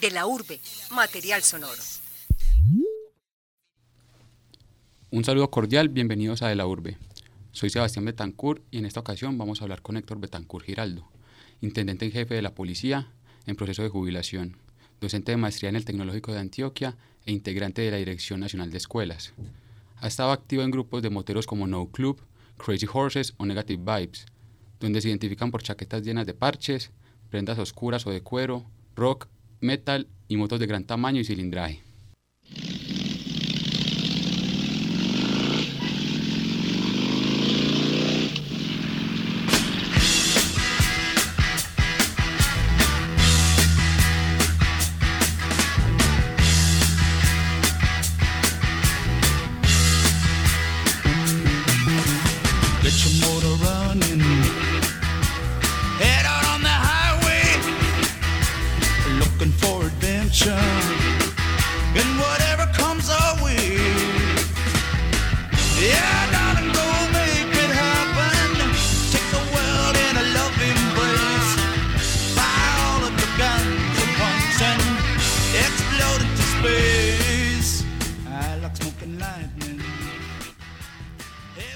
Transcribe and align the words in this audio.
De 0.00 0.10
la 0.12 0.26
urbe, 0.26 0.60
material 0.92 1.42
sonoro. 1.42 1.82
Un 5.10 5.24
saludo 5.24 5.50
cordial, 5.50 5.88
bienvenidos 5.88 6.42
a 6.42 6.48
De 6.48 6.54
la 6.54 6.66
urbe. 6.66 6.98
Soy 7.50 7.70
Sebastián 7.70 8.04
Betancourt 8.04 8.62
y 8.70 8.78
en 8.78 8.86
esta 8.86 9.00
ocasión 9.00 9.38
vamos 9.38 9.60
a 9.60 9.64
hablar 9.64 9.82
con 9.82 9.96
Héctor 9.96 10.20
Betancourt 10.20 10.66
Giraldo, 10.66 11.08
intendente 11.60 12.04
en 12.04 12.12
jefe 12.12 12.34
de 12.34 12.42
la 12.42 12.54
policía 12.54 13.10
en 13.46 13.56
proceso 13.56 13.82
de 13.82 13.88
jubilación, 13.88 14.56
docente 15.00 15.32
de 15.32 15.38
maestría 15.38 15.70
en 15.70 15.76
el 15.76 15.84
Tecnológico 15.84 16.32
de 16.32 16.40
Antioquia 16.40 16.96
e 17.26 17.32
integrante 17.32 17.82
de 17.82 17.90
la 17.90 17.96
Dirección 17.96 18.38
Nacional 18.38 18.70
de 18.70 18.76
Escuelas. 18.76 19.32
Ha 19.96 20.06
estado 20.06 20.30
activo 20.30 20.62
en 20.62 20.70
grupos 20.70 21.02
de 21.02 21.10
moteros 21.10 21.46
como 21.46 21.66
No 21.66 21.90
Club, 21.90 22.20
Crazy 22.56 22.86
Horses 22.92 23.34
o 23.38 23.46
Negative 23.46 23.82
Vibes, 23.82 24.26
donde 24.78 25.00
se 25.00 25.08
identifican 25.08 25.50
por 25.50 25.62
chaquetas 25.62 26.02
llenas 26.02 26.26
de 26.26 26.34
parches, 26.34 26.92
prendas 27.30 27.58
oscuras 27.58 28.06
o 28.06 28.10
de 28.10 28.22
cuero, 28.22 28.64
rock, 28.94 29.26
metal 29.60 30.08
y 30.28 30.36
motos 30.36 30.60
de 30.60 30.66
gran 30.66 30.84
tamaño 30.84 31.20
y 31.20 31.24
cilindraje. 31.24 31.88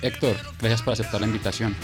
Héctor, 0.02 0.36
gracias 0.58 0.82
por 0.82 0.94
aceptar 0.94 1.20
la 1.20 1.28
invitación. 1.28 1.76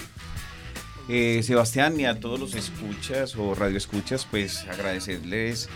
Eh, 1.08 1.40
Sebastián 1.44 1.98
y 2.00 2.04
a 2.04 2.18
todos 2.18 2.40
los 2.40 2.56
escuchas 2.56 3.36
o 3.36 3.54
radioescuchas, 3.54 4.26
pues 4.28 4.64
agradecerles 4.64 5.68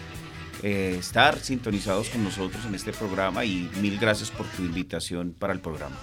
eh, 0.64 0.96
estar 0.98 1.38
sintonizados 1.38 2.08
con 2.08 2.24
nosotros 2.24 2.64
en 2.66 2.74
este 2.74 2.92
programa 2.92 3.44
y 3.44 3.70
mil 3.80 3.96
gracias 3.96 4.32
por 4.32 4.46
tu 4.46 4.62
invitación 4.62 5.32
para 5.38 5.52
el 5.52 5.60
programa. 5.60 5.96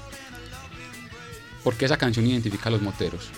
¿Por 1.62 1.76
qué 1.76 1.86
esa 1.86 1.98
canción 1.98 2.26
identifica 2.26 2.70
a 2.70 2.72
los 2.72 2.82
moteros? 2.82 3.30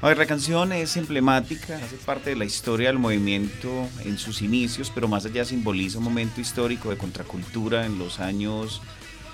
A 0.00 0.08
ver, 0.08 0.18
la 0.18 0.26
canción 0.26 0.72
es 0.72 0.96
emblemática, 0.96 1.76
hace 1.78 1.96
parte 1.96 2.30
de 2.30 2.36
la 2.36 2.44
historia 2.44 2.88
del 2.88 2.98
movimiento 2.98 3.88
en 4.04 4.18
sus 4.18 4.40
inicios, 4.40 4.92
pero 4.94 5.08
más 5.08 5.26
allá 5.26 5.44
simboliza 5.44 5.98
un 5.98 6.04
momento 6.04 6.40
histórico 6.40 6.90
de 6.90 6.96
contracultura 6.96 7.86
en 7.86 7.98
los 7.98 8.20
años 8.20 8.82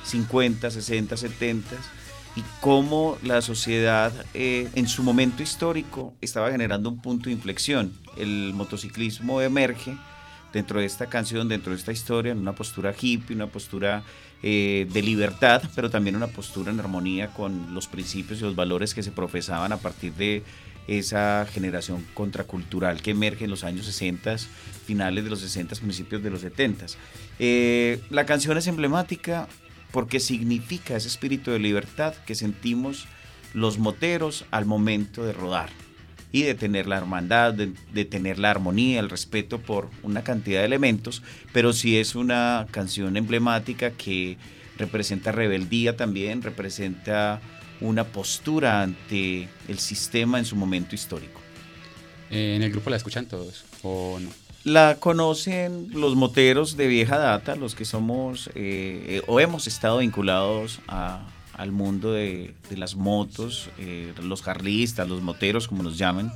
50, 0.04 0.70
60, 0.70 1.16
70 1.16 1.76
y 2.36 2.42
cómo 2.60 3.18
la 3.22 3.42
sociedad 3.42 4.12
eh, 4.34 4.68
en 4.74 4.88
su 4.88 5.02
momento 5.02 5.42
histórico 5.42 6.14
estaba 6.20 6.50
generando 6.50 6.88
un 6.88 7.00
punto 7.00 7.26
de 7.26 7.32
inflexión. 7.32 7.92
El 8.16 8.52
motociclismo 8.54 9.40
emerge 9.40 9.96
dentro 10.52 10.80
de 10.80 10.86
esta 10.86 11.06
canción, 11.06 11.48
dentro 11.48 11.72
de 11.72 11.78
esta 11.78 11.92
historia, 11.92 12.32
en 12.32 12.38
una 12.38 12.54
postura 12.54 12.94
hippie, 12.98 13.34
una 13.34 13.46
postura 13.46 14.02
eh, 14.42 14.86
de 14.92 15.02
libertad, 15.02 15.62
pero 15.74 15.90
también 15.90 16.16
una 16.16 16.26
postura 16.26 16.70
en 16.70 16.80
armonía 16.80 17.28
con 17.28 17.74
los 17.74 17.86
principios 17.86 18.40
y 18.40 18.42
los 18.42 18.56
valores 18.56 18.94
que 18.94 19.02
se 19.02 19.10
profesaban 19.10 19.72
a 19.72 19.76
partir 19.76 20.12
de 20.14 20.42
esa 20.88 21.46
generación 21.50 22.04
contracultural 22.12 23.02
que 23.02 23.12
emerge 23.12 23.44
en 23.44 23.50
los 23.50 23.64
años 23.64 23.86
60, 23.86 24.36
finales 24.84 25.24
de 25.24 25.30
los 25.30 25.40
60, 25.40 25.76
principios 25.76 26.22
de 26.22 26.30
los 26.30 26.40
70. 26.40 26.86
Eh, 27.38 28.00
la 28.10 28.26
canción 28.26 28.58
es 28.58 28.66
emblemática, 28.66 29.48
porque 29.92 30.20
significa 30.20 30.96
ese 30.96 31.08
espíritu 31.08 31.50
de 31.50 31.58
libertad 31.58 32.14
que 32.26 32.34
sentimos 32.34 33.06
los 33.54 33.78
moteros 33.78 34.44
al 34.50 34.64
momento 34.64 35.24
de 35.24 35.32
rodar 35.32 35.70
y 36.32 36.42
de 36.42 36.54
tener 36.54 36.86
la 36.86 36.96
hermandad, 36.96 37.52
de, 37.52 38.04
tener 38.06 38.38
la 38.38 38.50
armonía, 38.50 39.00
el 39.00 39.10
respeto 39.10 39.60
por 39.60 39.90
una 40.02 40.24
cantidad 40.24 40.60
de 40.60 40.66
elementos, 40.66 41.22
pero 41.52 41.74
sí 41.74 41.98
es 41.98 42.14
una 42.14 42.66
canción 42.70 43.18
emblemática 43.18 43.90
que 43.90 44.38
representa 44.78 45.30
rebeldía 45.30 45.96
también, 45.96 46.40
representa 46.40 47.40
una 47.82 48.04
postura 48.04 48.82
ante 48.82 49.48
el 49.68 49.78
sistema 49.78 50.38
en 50.38 50.46
su 50.46 50.56
momento 50.56 50.94
histórico. 50.94 51.40
Eh, 52.30 52.54
¿En 52.56 52.62
el 52.62 52.70
grupo 52.70 52.88
la 52.88 52.96
escuchan 52.96 53.26
todos 53.26 53.66
o 53.82 54.18
no? 54.18 54.30
La 54.64 54.96
conocen 55.00 55.88
los 55.92 56.14
moteros 56.14 56.76
de 56.76 56.86
vieja 56.86 57.18
data, 57.18 57.56
los 57.56 57.74
que 57.74 57.84
somos 57.84 58.48
eh, 58.54 59.20
o 59.26 59.40
hemos 59.40 59.66
estado 59.66 59.98
vinculados 59.98 60.78
al 60.86 61.72
mundo 61.72 62.12
de, 62.12 62.54
las 62.76 62.94
motos, 62.94 63.70
eh, 63.78 64.12
los 64.22 64.40
carlistas, 64.40 65.08
los 65.08 65.20
moteros, 65.20 65.66
como 65.66 65.82
nos 65.82 65.98
llaman, 65.98 66.32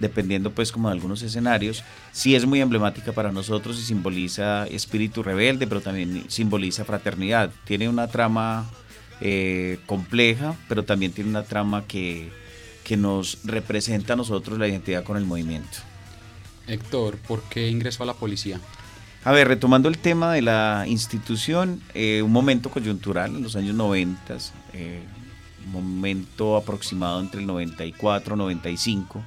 dependiendo 0.00 0.50
pues 0.50 0.72
como 0.72 0.88
de 0.88 0.94
algunos 0.94 1.22
escenarios. 1.22 1.84
Sí 2.10 2.34
es 2.34 2.44
muy 2.46 2.60
emblemática 2.60 3.12
para 3.12 3.30
nosotros 3.30 3.78
y 3.78 3.82
simboliza 3.82 4.66
espíritu 4.66 5.22
rebelde, 5.22 5.68
pero 5.68 5.80
también 5.80 6.24
simboliza 6.26 6.84
fraternidad. 6.84 7.50
Tiene 7.64 7.88
una 7.88 8.08
trama 8.08 8.68
eh, 9.20 9.78
compleja, 9.86 10.56
pero 10.68 10.84
también 10.84 11.12
tiene 11.12 11.30
una 11.30 11.44
trama 11.44 11.84
que, 11.86 12.28
que 12.82 12.96
nos 12.96 13.38
representa 13.44 14.14
a 14.14 14.16
nosotros 14.16 14.58
la 14.58 14.66
identidad 14.66 15.04
con 15.04 15.16
el 15.16 15.24
movimiento. 15.24 15.78
Héctor, 16.66 17.16
¿por 17.18 17.42
qué 17.42 17.68
ingresó 17.68 18.02
a 18.02 18.06
la 18.06 18.14
policía? 18.14 18.60
A 19.24 19.32
ver, 19.32 19.48
retomando 19.48 19.88
el 19.88 19.98
tema 19.98 20.32
de 20.32 20.42
la 20.42 20.84
institución, 20.86 21.80
eh, 21.94 22.22
un 22.22 22.30
momento 22.30 22.70
coyuntural 22.70 23.34
en 23.34 23.42
los 23.42 23.56
años 23.56 23.74
90, 23.74 24.36
eh, 24.72 25.02
un 25.64 25.72
momento 25.72 26.56
aproximado 26.56 27.20
entre 27.20 27.40
el 27.40 27.46
94 27.46 28.36
y 28.36 28.38
95, 28.38 29.22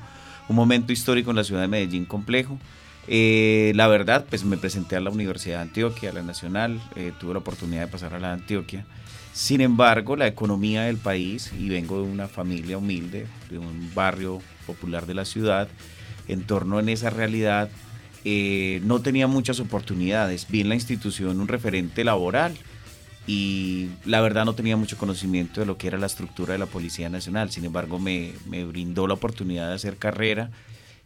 un 0.47 0.55
momento 0.55 0.93
histórico 0.93 1.31
en 1.31 1.35
la 1.35 1.43
ciudad 1.43 1.61
de 1.61 1.67
Medellín 1.67 2.05
complejo. 2.05 2.57
Eh, 3.09 3.73
la 3.75 3.87
verdad, 3.87 4.25
pues 4.29 4.45
me 4.45 4.55
presenté 4.55 4.95
a 4.95 5.01
la 5.01 5.09
Universidad 5.09 5.57
de 5.57 5.63
Antioquia, 5.63 6.11
a 6.11 6.13
la 6.13 6.21
Nacional, 6.21 6.79
tuve 7.19 7.33
la 7.33 7.39
oportunidad 7.39 7.81
de 7.81 7.87
pasar 7.87 8.13
a 8.13 8.19
la 8.19 8.31
Antioquia. 8.31 8.85
Sin 9.33 9.59
embargo, 9.59 10.15
la 10.15 10.27
economía 10.27 10.83
del 10.83 10.97
país, 10.97 11.51
y 11.59 11.67
vengo 11.67 12.01
de 12.01 12.09
una 12.09 12.27
familia 12.27 12.77
humilde, 12.77 13.27
de 13.49 13.57
un 13.57 13.91
barrio 13.93 14.41
popular 14.65 15.05
de 15.05 15.13
la 15.13 15.25
ciudad, 15.25 15.67
en 16.29 16.43
torno 16.43 16.79
en 16.79 16.89
esa 16.89 17.09
realidad, 17.09 17.69
eh, 18.23 18.81
no 18.83 19.01
tenía 19.01 19.27
muchas 19.27 19.59
oportunidades. 19.59 20.47
Vi 20.49 20.61
en 20.61 20.69
la 20.69 20.75
institución 20.75 21.39
un 21.39 21.47
referente 21.47 22.03
laboral 22.03 22.53
y 23.27 23.89
la 24.05 24.21
verdad 24.21 24.45
no 24.45 24.55
tenía 24.55 24.77
mucho 24.77 24.97
conocimiento 24.97 25.59
de 25.59 25.67
lo 25.67 25.77
que 25.77 25.87
era 25.87 25.97
la 25.97 26.05
estructura 26.05 26.53
de 26.53 26.59
la 26.59 26.65
Policía 26.65 27.09
Nacional. 27.09 27.51
Sin 27.51 27.65
embargo, 27.65 27.99
me, 27.99 28.33
brindó 28.47 29.07
la 29.07 29.15
oportunidad 29.15 29.67
de 29.69 29.75
hacer 29.75 29.97
carrera 29.97 30.51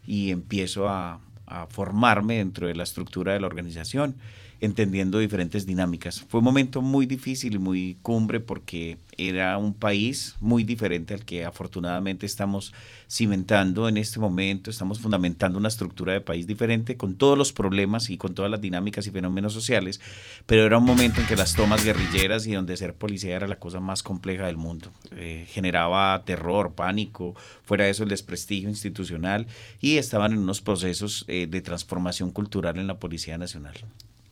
y 0.05 0.31
empiezo 0.31 0.89
a, 0.89 1.19
a 1.47 1.67
formarme 1.67 2.37
dentro 2.37 2.67
de 2.67 2.75
la 2.75 2.83
estructura 2.83 3.33
de 3.33 3.39
la 3.39 3.47
organización 3.47 4.15
entendiendo 4.63 5.19
diferentes 5.19 5.65
dinámicas. 5.65 6.21
Fue 6.29 6.37
un 6.37 6.45
momento 6.45 6.81
muy 6.81 7.05
difícil 7.05 7.55
y 7.55 7.59
muy 7.59 7.97
cumbre 8.01 8.39
porque 8.39 8.97
era 9.17 9.57
un 9.57 9.73
país 9.73 10.35
muy 10.39 10.63
diferente 10.63 11.13
al 11.13 11.25
que 11.25 11.43
afortunadamente 11.43 12.25
estamos 12.25 12.73
cimentando 13.11 13.89
en 13.89 13.97
este 13.97 14.21
momento, 14.21 14.69
estamos 14.69 15.01
fundamentando 15.01 15.59
una 15.59 15.67
estructura 15.67 16.13
de 16.13 16.21
país 16.21 16.47
diferente 16.47 16.95
con 16.95 17.15
todos 17.15 17.37
los 17.37 17.51
problemas 17.51 18.09
y 18.09 18.17
con 18.17 18.35
todas 18.35 18.49
las 18.49 18.61
dinámicas 18.61 19.05
y 19.05 19.11
fenómenos 19.11 19.51
sociales, 19.51 19.99
pero 20.45 20.63
era 20.63 20.77
un 20.77 20.85
momento 20.85 21.19
en 21.19 21.27
que 21.27 21.35
las 21.35 21.55
tomas 21.55 21.83
guerrilleras 21.83 22.47
y 22.47 22.53
donde 22.53 22.77
ser 22.77 22.93
policía 22.93 23.35
era 23.35 23.49
la 23.49 23.59
cosa 23.59 23.81
más 23.81 24.01
compleja 24.01 24.45
del 24.45 24.57
mundo. 24.57 24.91
Eh, 25.11 25.45
generaba 25.49 26.23
terror, 26.23 26.73
pánico, 26.73 27.35
fuera 27.63 27.83
de 27.83 27.91
eso 27.91 28.03
el 28.03 28.09
desprestigio 28.09 28.69
institucional 28.69 29.45
y 29.81 29.97
estaban 29.97 30.31
en 30.31 30.39
unos 30.39 30.61
procesos 30.61 31.25
eh, 31.27 31.47
de 31.47 31.61
transformación 31.61 32.31
cultural 32.31 32.77
en 32.77 32.87
la 32.87 32.97
Policía 32.97 33.37
Nacional. 33.37 33.75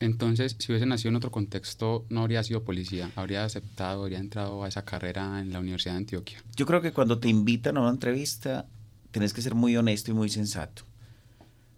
Entonces, 0.01 0.55
si 0.57 0.71
hubiese 0.71 0.87
nacido 0.87 1.09
en 1.09 1.15
otro 1.15 1.29
contexto, 1.29 2.05
no 2.09 2.21
habría 2.21 2.43
sido 2.43 2.63
policía, 2.63 3.11
habría 3.15 3.45
aceptado, 3.45 4.01
habría 4.01 4.17
entrado 4.17 4.63
a 4.63 4.67
esa 4.67 4.83
carrera 4.83 5.39
en 5.39 5.53
la 5.53 5.59
Universidad 5.59 5.93
de 5.93 5.99
Antioquia. 5.99 6.43
Yo 6.55 6.65
creo 6.65 6.81
que 6.81 6.91
cuando 6.91 7.19
te 7.19 7.29
invitan 7.29 7.77
a 7.77 7.81
una 7.81 7.91
entrevista, 7.91 8.65
tenés 9.11 9.31
que 9.31 9.43
ser 9.43 9.53
muy 9.53 9.77
honesto 9.77 10.09
y 10.09 10.15
muy 10.15 10.29
sensato. 10.29 10.83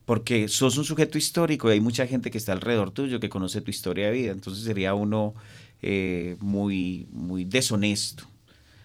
Porque 0.06 0.48
sos 0.48 0.78
un 0.78 0.86
sujeto 0.86 1.18
histórico 1.18 1.70
y 1.70 1.74
hay 1.74 1.80
mucha 1.82 2.08
gente 2.08 2.32
que 2.32 2.38
está 2.38 2.54
alrededor 2.54 2.92
tuyo 2.92 3.20
que 3.20 3.30
conoce 3.30 3.60
tu 3.60 3.72
historia 3.72 4.06
de 4.06 4.14
vida. 4.14 4.32
Entonces 4.32 4.64
sería 4.64 4.94
uno 4.94 5.34
eh, 5.82 6.38
muy, 6.40 7.08
muy 7.12 7.44
deshonesto. 7.44 8.24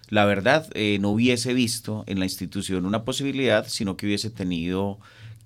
La 0.09 0.25
verdad, 0.25 0.67
eh, 0.73 0.97
no 0.99 1.11
hubiese 1.11 1.53
visto 1.53 2.03
en 2.07 2.19
la 2.19 2.25
institución 2.25 2.85
una 2.85 3.05
posibilidad, 3.05 3.67
sino 3.69 3.95
que 3.95 4.05
hubiese 4.05 4.29
tenido 4.29 4.99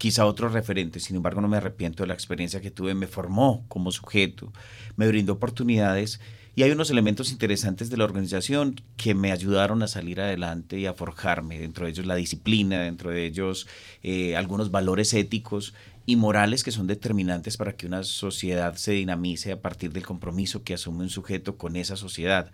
quizá 0.04 0.26
otros 0.26 0.52
referentes, 0.52 1.06
sin 1.06 1.16
embargo 1.16 1.40
no 1.40 1.48
me 1.48 1.56
arrepiento 1.56 2.04
de 2.04 2.08
la 2.08 2.14
experiencia 2.14 2.60
que 2.60 2.72
tuve, 2.72 2.94
me 2.94 3.08
formó 3.08 3.64
como 3.70 3.90
sujeto, 3.90 4.52
me 4.98 5.08
brindó 5.08 5.32
oportunidades 5.32 6.20
y 6.58 6.64
hay 6.64 6.72
unos 6.72 6.90
elementos 6.90 7.32
interesantes 7.32 7.90
de 7.90 7.96
la 7.96 8.04
organización 8.04 8.82
que 8.98 9.16
me 9.16 9.32
ayudaron 9.32 9.82
a 9.82 9.88
salir 9.88 10.20
adelante 10.20 10.78
y 10.78 10.88
a 10.88 10.94
forjarme, 10.94 11.58
dentro 11.58 11.86
de 11.86 11.92
ellos 11.92 12.06
la 12.06 12.16
disciplina, 12.16 12.82
dentro 12.82 13.12
de 13.12 13.26
ellos 13.26 13.66
eh, 14.02 14.36
algunos 14.36 14.72
valores 14.72 15.14
éticos 15.14 15.74
y 16.06 16.18
morales 16.18 16.66
que 16.66 16.74
son 16.74 16.86
determinantes 16.86 17.56
para 17.56 17.78
que 17.78 17.88
una 17.88 18.04
sociedad 18.04 18.76
se 18.76 18.92
dinamice 18.92 19.54
a 19.54 19.62
partir 19.62 19.94
del 19.94 20.06
compromiso 20.06 20.66
que 20.66 20.74
asume 20.74 21.04
un 21.04 21.12
sujeto 21.12 21.56
con 21.56 21.78
esa 21.78 21.96
sociedad. 21.96 22.52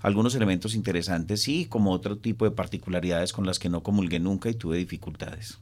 Algunos 0.00 0.34
elementos 0.34 0.74
interesantes 0.74 1.40
sí, 1.40 1.64
como 1.64 1.92
otro 1.92 2.18
tipo 2.18 2.44
de 2.44 2.50
particularidades 2.50 3.32
con 3.32 3.46
las 3.46 3.58
que 3.58 3.70
no 3.70 3.82
comulgué 3.82 4.20
nunca 4.20 4.50
y 4.50 4.54
tuve 4.54 4.76
dificultades. 4.76 5.60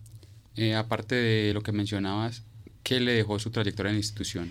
Eh, 0.60 0.74
aparte 0.74 1.14
de 1.14 1.54
lo 1.54 1.62
que 1.62 1.70
mencionabas, 1.70 2.42
¿qué 2.82 2.98
le 2.98 3.12
dejó 3.12 3.38
su 3.38 3.52
trayectoria 3.52 3.90
en 3.90 3.94
la 3.94 4.00
institución? 4.00 4.50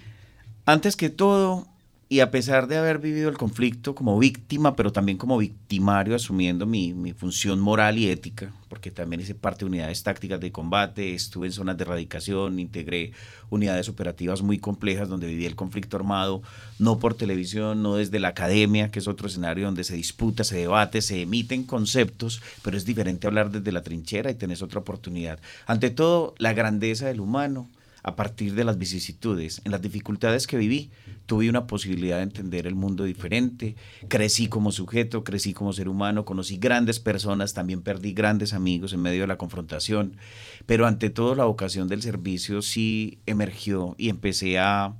Antes 0.65 0.95
que 0.95 1.09
todo, 1.09 1.67
y 2.09 2.21
a 2.21 2.31
pesar 2.31 2.67
de 2.67 2.77
haber 2.77 2.99
vivido 2.99 3.29
el 3.29 3.37
conflicto 3.37 3.93
como 3.93 4.17
víctima, 4.17 4.77
pero 4.77 4.93
también 4.93 5.17
como 5.17 5.37
victimario, 5.37 6.15
asumiendo 6.15 6.65
mi, 6.65 6.93
mi, 6.93 7.11
función 7.11 7.59
moral 7.59 7.97
y 7.97 8.09
ética, 8.09 8.53
porque 8.69 8.91
también 8.91 9.19
hice 9.19 9.35
parte 9.35 9.59
de 9.59 9.65
unidades 9.65 10.03
tácticas 10.03 10.39
de 10.39 10.53
combate, 10.53 11.13
estuve 11.13 11.47
en 11.47 11.53
zonas 11.53 11.77
de 11.77 11.83
erradicación, 11.83 12.59
integré 12.59 13.11
unidades 13.49 13.89
operativas 13.89 14.41
muy 14.41 14.57
complejas 14.57 15.09
donde 15.09 15.27
viví 15.27 15.45
el 15.45 15.55
conflicto 15.55 15.97
armado, 15.97 16.41
no 16.79 16.97
por 16.97 17.13
televisión, 17.13 17.83
no 17.83 17.95
desde 17.95 18.19
la 18.19 18.29
academia, 18.29 18.89
que 18.89 18.99
es 18.99 19.07
otro 19.09 19.27
escenario 19.27 19.65
donde 19.65 19.83
se 19.83 19.95
disputa, 19.95 20.45
se 20.45 20.55
debate, 20.55 21.01
se 21.01 21.21
emiten 21.21 21.63
conceptos, 21.63 22.41
pero 22.61 22.77
es 22.77 22.85
diferente 22.85 23.27
hablar 23.27 23.51
desde 23.51 23.73
la 23.73 23.83
trinchera 23.83 24.31
y 24.31 24.35
tenés 24.35 24.61
otra 24.61 24.79
oportunidad. 24.79 25.39
Ante 25.65 25.89
todo, 25.89 26.35
la 26.37 26.53
grandeza 26.53 27.07
del 27.07 27.19
humano 27.19 27.67
a 28.03 28.15
partir 28.15 28.53
de 28.53 28.63
las 28.63 28.77
vicisitudes, 28.77 29.61
en 29.65 29.71
las 29.71 29.81
dificultades 29.81 30.47
que 30.47 30.57
viví, 30.57 30.91
tuve 31.25 31.49
una 31.49 31.67
posibilidad 31.67 32.17
de 32.17 32.23
entender 32.23 32.67
el 32.67 32.75
mundo 32.75 33.03
diferente, 33.03 33.75
crecí 34.07 34.47
como 34.47 34.71
sujeto, 34.71 35.23
crecí 35.23 35.53
como 35.53 35.73
ser 35.73 35.89
humano, 35.89 36.25
conocí 36.25 36.57
grandes 36.57 36.99
personas, 36.99 37.53
también 37.53 37.81
perdí 37.81 38.13
grandes 38.13 38.53
amigos 38.53 38.93
en 38.93 39.01
medio 39.01 39.21
de 39.21 39.27
la 39.27 39.37
confrontación, 39.37 40.17
pero 40.65 40.87
ante 40.87 41.09
todo 41.09 41.35
la 41.35 41.45
vocación 41.45 41.87
del 41.87 42.01
servicio 42.01 42.61
sí 42.61 43.19
emergió 43.25 43.95
y 43.97 44.09
empecé 44.09 44.57
a, 44.57 44.95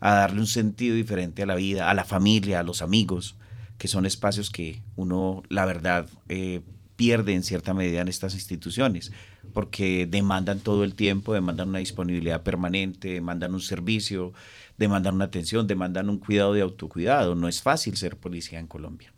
darle 0.00 0.40
un 0.40 0.46
sentido 0.46 0.94
diferente 0.94 1.42
a 1.42 1.46
la 1.46 1.56
vida, 1.56 1.90
a 1.90 1.94
la 1.94 2.04
familia, 2.04 2.60
a 2.60 2.62
los 2.62 2.80
amigos, 2.80 3.36
que 3.76 3.88
son 3.88 4.06
espacios 4.06 4.50
que 4.50 4.82
uno, 4.94 5.42
la 5.48 5.66
verdad, 5.66 6.08
eh, 6.28 6.62
pierde 6.96 7.34
en 7.34 7.42
cierta 7.42 7.74
medida 7.74 8.00
en 8.00 8.08
estas 8.08 8.34
instituciones, 8.34 9.12
porque 9.52 10.06
demandan 10.06 10.60
todo 10.60 10.82
el 10.82 10.94
tiempo, 10.94 11.34
demandan 11.34 11.68
una 11.68 11.78
disponibilidad 11.78 12.42
permanente, 12.42 13.08
demandan 13.08 13.54
un 13.54 13.60
servicio, 13.60 14.32
demandan 14.78 15.14
una 15.14 15.26
atención, 15.26 15.66
demandan 15.66 16.08
un 16.08 16.18
cuidado 16.18 16.54
de 16.54 16.62
autocuidado. 16.62 17.34
No 17.34 17.48
es 17.48 17.62
fácil 17.62 17.96
ser 17.96 18.16
policía 18.16 18.58
en 18.58 18.66
Colombia. 18.66 19.12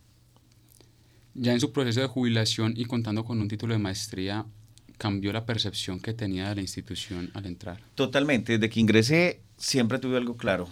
Ya 1.35 1.53
en 1.53 1.61
su 1.61 1.73
proceso 1.73 2.01
de 2.01 2.09
jubilación 2.09 2.75
y 2.77 2.85
contando 2.85 3.25
con 3.25 3.41
un 3.41 3.49
título 3.49 3.73
de 3.73 3.79
maestría, 3.79 4.45
¿cambió 4.99 5.33
la 5.33 5.47
percepción 5.47 6.01
que 6.01 6.13
tenía 6.13 6.49
de 6.49 6.57
la 6.57 6.61
institución 6.61 7.31
al 7.35 7.47
entrar? 7.47 7.81
Totalmente. 7.95 8.59
Desde 8.59 8.69
que 8.69 8.81
ingresé 8.81 9.41
siempre 9.57 10.01
tuve 10.01 10.17
algo 10.17 10.37
claro. 10.37 10.69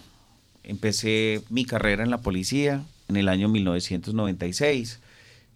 Empecé 0.63 1.41
mi 1.49 1.63
carrera 1.63 2.03
en 2.03 2.09
la 2.09 2.19
policía 2.19 2.83
en 3.07 3.15
el 3.15 3.29
año 3.29 3.47
1996 3.47 4.99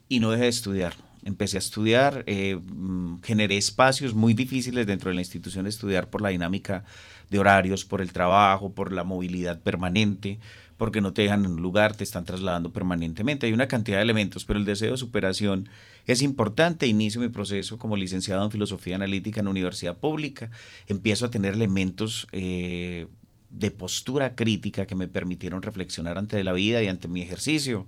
y 0.07 0.19
no 0.21 0.31
dejé 0.31 0.43
de 0.43 0.49
estudiar 0.49 1.10
empecé 1.23 1.57
a 1.57 1.59
estudiar, 1.59 2.23
eh, 2.27 2.55
mm, 2.55 3.21
generé 3.21 3.57
espacios 3.57 4.13
muy 4.13 4.33
difíciles 4.33 4.87
dentro 4.87 5.09
de 5.09 5.15
la 5.15 5.21
institución 5.21 5.63
de 5.63 5.69
estudiar 5.69 6.09
por 6.09 6.21
la 6.21 6.29
dinámica 6.29 6.83
de 7.29 7.39
horarios, 7.39 7.85
por 7.85 8.01
el 8.01 8.11
trabajo, 8.11 8.73
por 8.73 8.91
la 8.91 9.03
movilidad 9.03 9.61
permanente, 9.61 10.39
porque 10.77 10.99
no 10.99 11.13
te 11.13 11.21
dejan 11.21 11.45
en 11.45 11.51
un 11.51 11.61
lugar, 11.61 11.95
te 11.95 12.03
están 12.03 12.25
trasladando 12.25 12.73
permanentemente. 12.73 13.45
Hay 13.45 13.53
una 13.53 13.67
cantidad 13.67 13.97
de 13.97 14.03
elementos, 14.03 14.45
pero 14.45 14.57
el 14.57 14.65
deseo 14.65 14.91
de 14.91 14.97
superación 14.97 15.69
es 16.07 16.23
importante. 16.23 16.87
Inicio 16.87 17.21
mi 17.21 17.29
proceso 17.29 17.77
como 17.77 17.95
licenciado 17.95 18.43
en 18.43 18.51
filosofía 18.51 18.95
analítica 18.95 19.41
en 19.41 19.47
universidad 19.47 19.97
pública. 19.97 20.49
Empiezo 20.87 21.27
a 21.27 21.29
tener 21.29 21.53
elementos 21.53 22.27
eh, 22.31 23.05
de 23.51 23.69
postura 23.69 24.35
crítica 24.35 24.87
que 24.87 24.95
me 24.95 25.07
permitieron 25.07 25.61
reflexionar 25.61 26.17
ante 26.17 26.43
la 26.43 26.53
vida 26.53 26.81
y 26.81 26.87
ante 26.87 27.07
mi 27.07 27.21
ejercicio. 27.21 27.87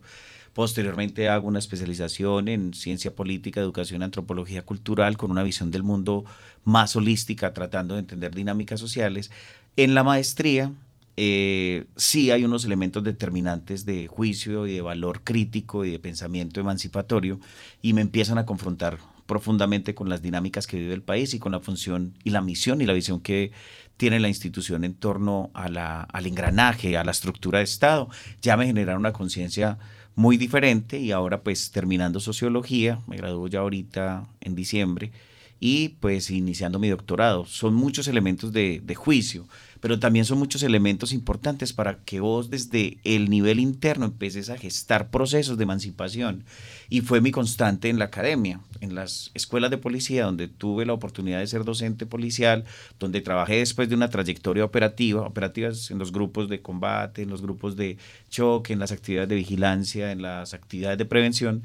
Posteriormente 0.54 1.30
hago 1.30 1.48
una 1.48 1.60
especialización 1.60 2.48
en 2.48 2.74
ciencia 2.74 3.16
política, 3.16 3.60
educación, 3.60 4.04
antropología 4.04 4.62
cultural 4.62 5.18
con 5.18 5.32
una 5.32 5.44
visión 5.44 5.72
del 5.72 5.84
mundo 5.84 6.26
más 6.64 6.96
holística, 6.96 7.54
tratando 7.54 7.96
de 7.96 8.02
entender 8.02 8.36
dinámicas 8.36 8.80
sociales. 8.80 9.32
En 9.76 9.96
la 9.96 10.04
maestría 10.04 10.72
eh, 11.18 11.86
sí 11.96 12.32
hay 12.32 12.44
unos 12.44 12.66
elementos 12.66 13.04
determinantes 13.04 13.86
de 13.86 14.08
juicio 14.08 14.66
y 14.68 14.74
de 14.74 14.82
valor 14.82 15.22
crítico 15.24 15.86
y 15.86 15.92
de 15.92 16.00
pensamiento 16.00 16.60
emancipatorio 16.60 17.40
y 17.82 17.94
me 17.94 18.02
empiezan 18.02 18.38
a 18.38 18.46
confrontar 18.46 18.98
profundamente 19.26 19.96
con 19.96 20.10
las 20.10 20.22
dinámicas 20.22 20.68
que 20.68 20.78
vive 20.78 20.94
el 20.94 21.02
país 21.02 21.34
y 21.34 21.40
con 21.40 21.52
la 21.52 21.60
función 21.60 22.18
y 22.24 22.32
la 22.32 22.42
misión 22.42 22.82
y 22.82 22.86
la 22.86 22.94
visión 22.94 23.22
que 23.22 23.52
tiene 23.98 24.20
la 24.20 24.28
institución 24.28 24.84
en 24.84 24.96
torno 24.96 25.52
a 25.54 25.70
la, 25.70 26.02
al 26.02 26.26
engranaje, 26.26 26.98
a 26.98 27.04
la 27.04 27.12
estructura 27.12 27.60
de 27.60 27.66
Estado. 27.66 28.10
Ya 28.42 28.58
me 28.58 28.66
generaron 28.66 29.00
una 29.00 29.14
conciencia 29.14 29.78
muy 30.16 30.38
diferente 30.38 31.00
y 31.00 31.12
ahora 31.12 31.42
pues 31.42 31.72
terminando 31.72 32.20
sociología, 32.20 33.02
me 33.08 33.18
graduó 33.18 33.48
ya 33.48 33.60
ahorita 33.60 34.28
en 34.42 34.56
diciembre 34.56 35.12
y 35.60 35.90
pues 36.00 36.30
iniciando 36.30 36.80
mi 36.80 36.90
doctorado. 36.90 37.46
Son 37.46 37.74
muchos 37.74 38.08
elementos 38.08 38.52
de, 38.52 38.82
de 38.84 38.96
juicio 38.96 39.48
pero 39.84 40.00
también 40.00 40.24
son 40.24 40.40
muchos 40.40 40.64
elementos 40.64 41.12
importantes 41.12 41.74
para 41.74 41.98
que 42.06 42.22
vos 42.22 42.50
desde 42.50 43.00
el 43.04 43.30
nivel 43.30 43.60
interno 43.60 44.06
empieces 44.06 44.50
a 44.50 44.58
gestar 44.58 45.10
procesos 45.10 45.58
de 45.58 45.64
emancipación. 45.64 46.46
Y 46.90 47.02
fue 47.02 47.20
mi 47.20 47.32
constante 47.32 47.90
en 47.90 48.00
la 48.00 48.06
academia, 48.06 48.62
en 48.80 48.96
las 48.96 49.32
escuelas 49.34 49.72
de 49.72 49.78
policía, 49.78 50.24
donde 50.24 50.48
tuve 50.48 50.86
la 50.86 50.94
oportunidad 50.94 51.40
de 51.40 51.48
ser 51.48 51.66
docente 51.66 52.06
policial, 52.06 52.64
donde 52.98 53.20
trabajé 53.20 53.56
después 53.56 53.90
de 53.90 53.96
una 53.96 54.10
trayectoria 54.10 54.64
operativa, 54.64 55.28
operativas 55.28 55.92
en 55.92 56.00
los 56.00 56.14
grupos 56.14 56.48
de 56.48 56.62
combate, 56.62 57.24
en 57.24 57.30
los 57.30 57.42
grupos 57.42 57.76
de 57.76 57.98
choque, 58.30 58.72
en 58.72 58.80
las 58.80 58.94
actividades 58.94 59.28
de 59.28 59.36
vigilancia, 59.36 60.14
en 60.14 60.22
las 60.22 60.54
actividades 60.54 60.98
de 60.98 61.04
prevención 61.04 61.64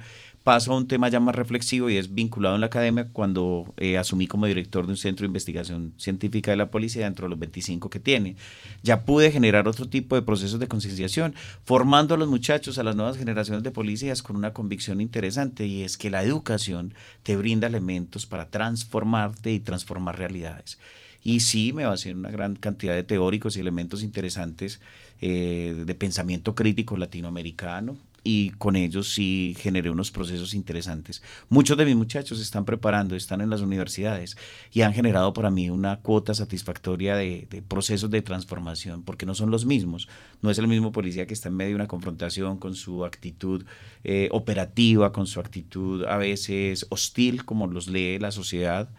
paso 0.48 0.72
a 0.72 0.78
un 0.78 0.88
tema 0.88 1.10
ya 1.10 1.20
más 1.20 1.34
reflexivo 1.34 1.90
y 1.90 1.98
es 1.98 2.14
vinculado 2.14 2.54
en 2.54 2.62
la 2.62 2.68
academia 2.68 3.08
cuando 3.12 3.74
eh, 3.76 3.98
asumí 3.98 4.26
como 4.26 4.46
director 4.46 4.86
de 4.86 4.92
un 4.92 4.96
centro 4.96 5.24
de 5.24 5.26
investigación 5.26 5.92
científica 5.98 6.50
de 6.50 6.56
la 6.56 6.70
policía 6.70 7.04
dentro 7.04 7.26
de 7.26 7.28
los 7.28 7.38
25 7.38 7.90
que 7.90 8.00
tiene. 8.00 8.34
Ya 8.82 9.04
pude 9.04 9.30
generar 9.30 9.68
otro 9.68 9.90
tipo 9.90 10.16
de 10.16 10.23
procesos 10.23 10.58
de 10.58 10.66
concienciación, 10.66 11.34
formando 11.66 12.14
a 12.14 12.16
los 12.16 12.30
muchachos, 12.30 12.78
a 12.78 12.82
las 12.82 12.96
nuevas 12.96 13.18
generaciones 13.18 13.62
de 13.62 13.73
policías 13.73 14.23
con 14.23 14.37
una 14.37 14.54
convicción 14.54 15.02
interesante 15.02 15.66
y 15.66 15.82
es 15.82 15.99
que 15.99 16.08
la 16.08 16.23
educación 16.23 16.94
te 17.25 17.37
brinda 17.37 17.66
elementos 17.66 18.25
para 18.25 18.49
transformarte 18.49 19.52
y 19.52 19.61
transformar 19.61 20.16
realidades. 20.16 20.78
Y 21.23 21.40
sí, 21.40 21.75
me 21.75 21.84
va 21.84 21.90
a 21.90 21.94
hacer 21.94 22.16
una 22.16 22.30
gran 22.30 22.56
cantidad 22.56 22.94
de 22.94 23.02
teóricos 23.02 23.58
y 23.58 23.61
elementos 23.61 24.02
interesantes 24.02 24.80
eh, 25.20 25.75
de 25.84 25.94
pensamiento 25.94 26.54
crítico 26.54 26.96
latinoamericano, 26.96 27.99
y 28.25 28.50
con 28.50 28.76
ellos 28.76 29.12
sí 29.12 29.54
generé 29.58 29.90
unos 29.90 30.10
procesos 30.10 30.54
interesantes. 30.54 31.22
Muchos 31.48 31.76
de 31.76 31.84
mis 31.84 31.96
muchachos 31.96 32.40
están 32.40 32.64
preparando, 32.64 33.16
están 33.16 33.40
en 33.40 33.50
las 33.50 33.60
universidades 33.60 34.37
y 34.72 34.82
han 34.82 34.92
generado 34.92 35.32
para 35.32 35.50
mí 35.50 35.70
una 35.70 36.00
cuota 36.00 36.34
satisfactoria 36.34 37.16
de, 37.16 37.46
procesos 37.68 38.10
de 38.10 38.22
transformación, 38.22 39.02
porque 39.02 39.26
no 39.26 39.34
son 39.34 39.50
los 39.50 39.64
mismos. 39.64 40.08
No 40.42 40.50
es 40.50 40.58
el 40.58 40.68
mismo 40.68 40.92
policía 40.92 41.26
que 41.26 41.34
está 41.34 41.48
en 41.48 41.56
medio 41.56 41.70
de 41.70 41.76
una 41.76 41.88
confrontación 41.88 42.58
con 42.58 42.75
su 42.75 43.04
actitud 43.04 43.64
eh, 44.04 44.28
operativa, 44.32 45.12
con 45.12 45.26
su 45.26 45.40
actitud 45.40 46.04
a 46.04 46.16
veces 46.16 46.87
hostil, 46.90 47.44
como 47.44 47.66
los 47.66 47.88
lee 47.88 48.18
la 48.18 48.30
sociedad 48.30 48.90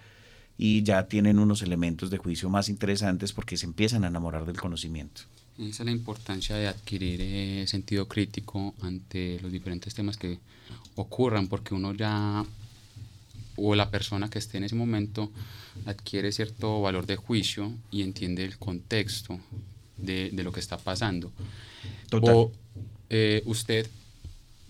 y 0.58 0.84
ya 0.84 1.08
tienen 1.08 1.40
unos 1.40 1.62
elementos 1.62 2.10
de 2.10 2.18
juicio 2.18 2.50
más 2.50 2.68
interesantes 2.68 3.32
porque 3.32 3.56
se 3.56 3.66
empiezan 3.66 4.04
a 4.04 4.08
enamorar 4.08 4.46
del 4.46 4.60
conocimiento. 4.60 5.22
Esa 5.60 5.84
es 5.84 5.86
la 5.86 5.92
importancia 5.92 6.56
de 6.56 6.68
adquirir 6.68 7.20
eh, 7.22 7.66
sentido 7.68 8.08
crítico 8.08 8.74
ante 8.82 9.40
los 9.42 9.52
diferentes 9.52 9.94
temas 9.94 10.16
que 10.16 10.40
ocurran, 10.96 11.50
porque 11.50 11.74
uno 11.74 11.94
ya, 11.94 12.46
o 13.58 13.76
la 13.76 13.92
persona 13.92 14.30
que 14.30 14.40
esté 14.40 14.58
en 14.58 14.64
ese 14.64 14.76
momento, 14.76 15.32
adquiere 15.86 16.32
cierto 16.32 16.82
valor 16.82 17.06
de 17.06 17.18
juicio 17.18 17.74
y 17.92 18.04
entiende 18.04 18.46
el 18.46 18.58
contexto 18.58 19.38
de, 19.98 20.30
de 20.32 20.44
lo 20.44 20.54
que 20.54 20.62
está 20.62 20.78
pasando. 20.78 21.32
Total. 22.10 22.34
O 22.36 22.52
eh, 23.10 23.42
usted 23.46 23.86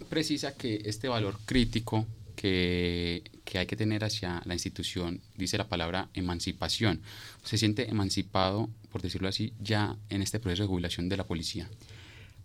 precisa 0.09 0.55
que 0.55 0.81
este 0.85 1.07
valor 1.07 1.37
crítico 1.45 2.07
que, 2.35 3.21
que, 3.45 3.59
hay 3.59 3.67
que 3.67 3.75
tener 3.75 4.03
hacia 4.03 4.41
la 4.45 4.53
institución, 4.55 5.21
dice 5.37 5.57
la 5.57 5.67
palabra 5.67 6.09
emancipación. 6.15 7.01
¿Se 7.43 7.59
siente 7.59 7.89
emancipado 7.89 8.69
por 8.91 9.01
decirlo 9.01 9.27
así, 9.27 9.53
ya 9.59 9.97
en 10.09 10.21
este 10.21 10.39
proceso 10.39 10.63
de 10.63 10.67
jubilación 10.67 11.09
de 11.09 11.17
la 11.17 11.27
policía? 11.27 11.69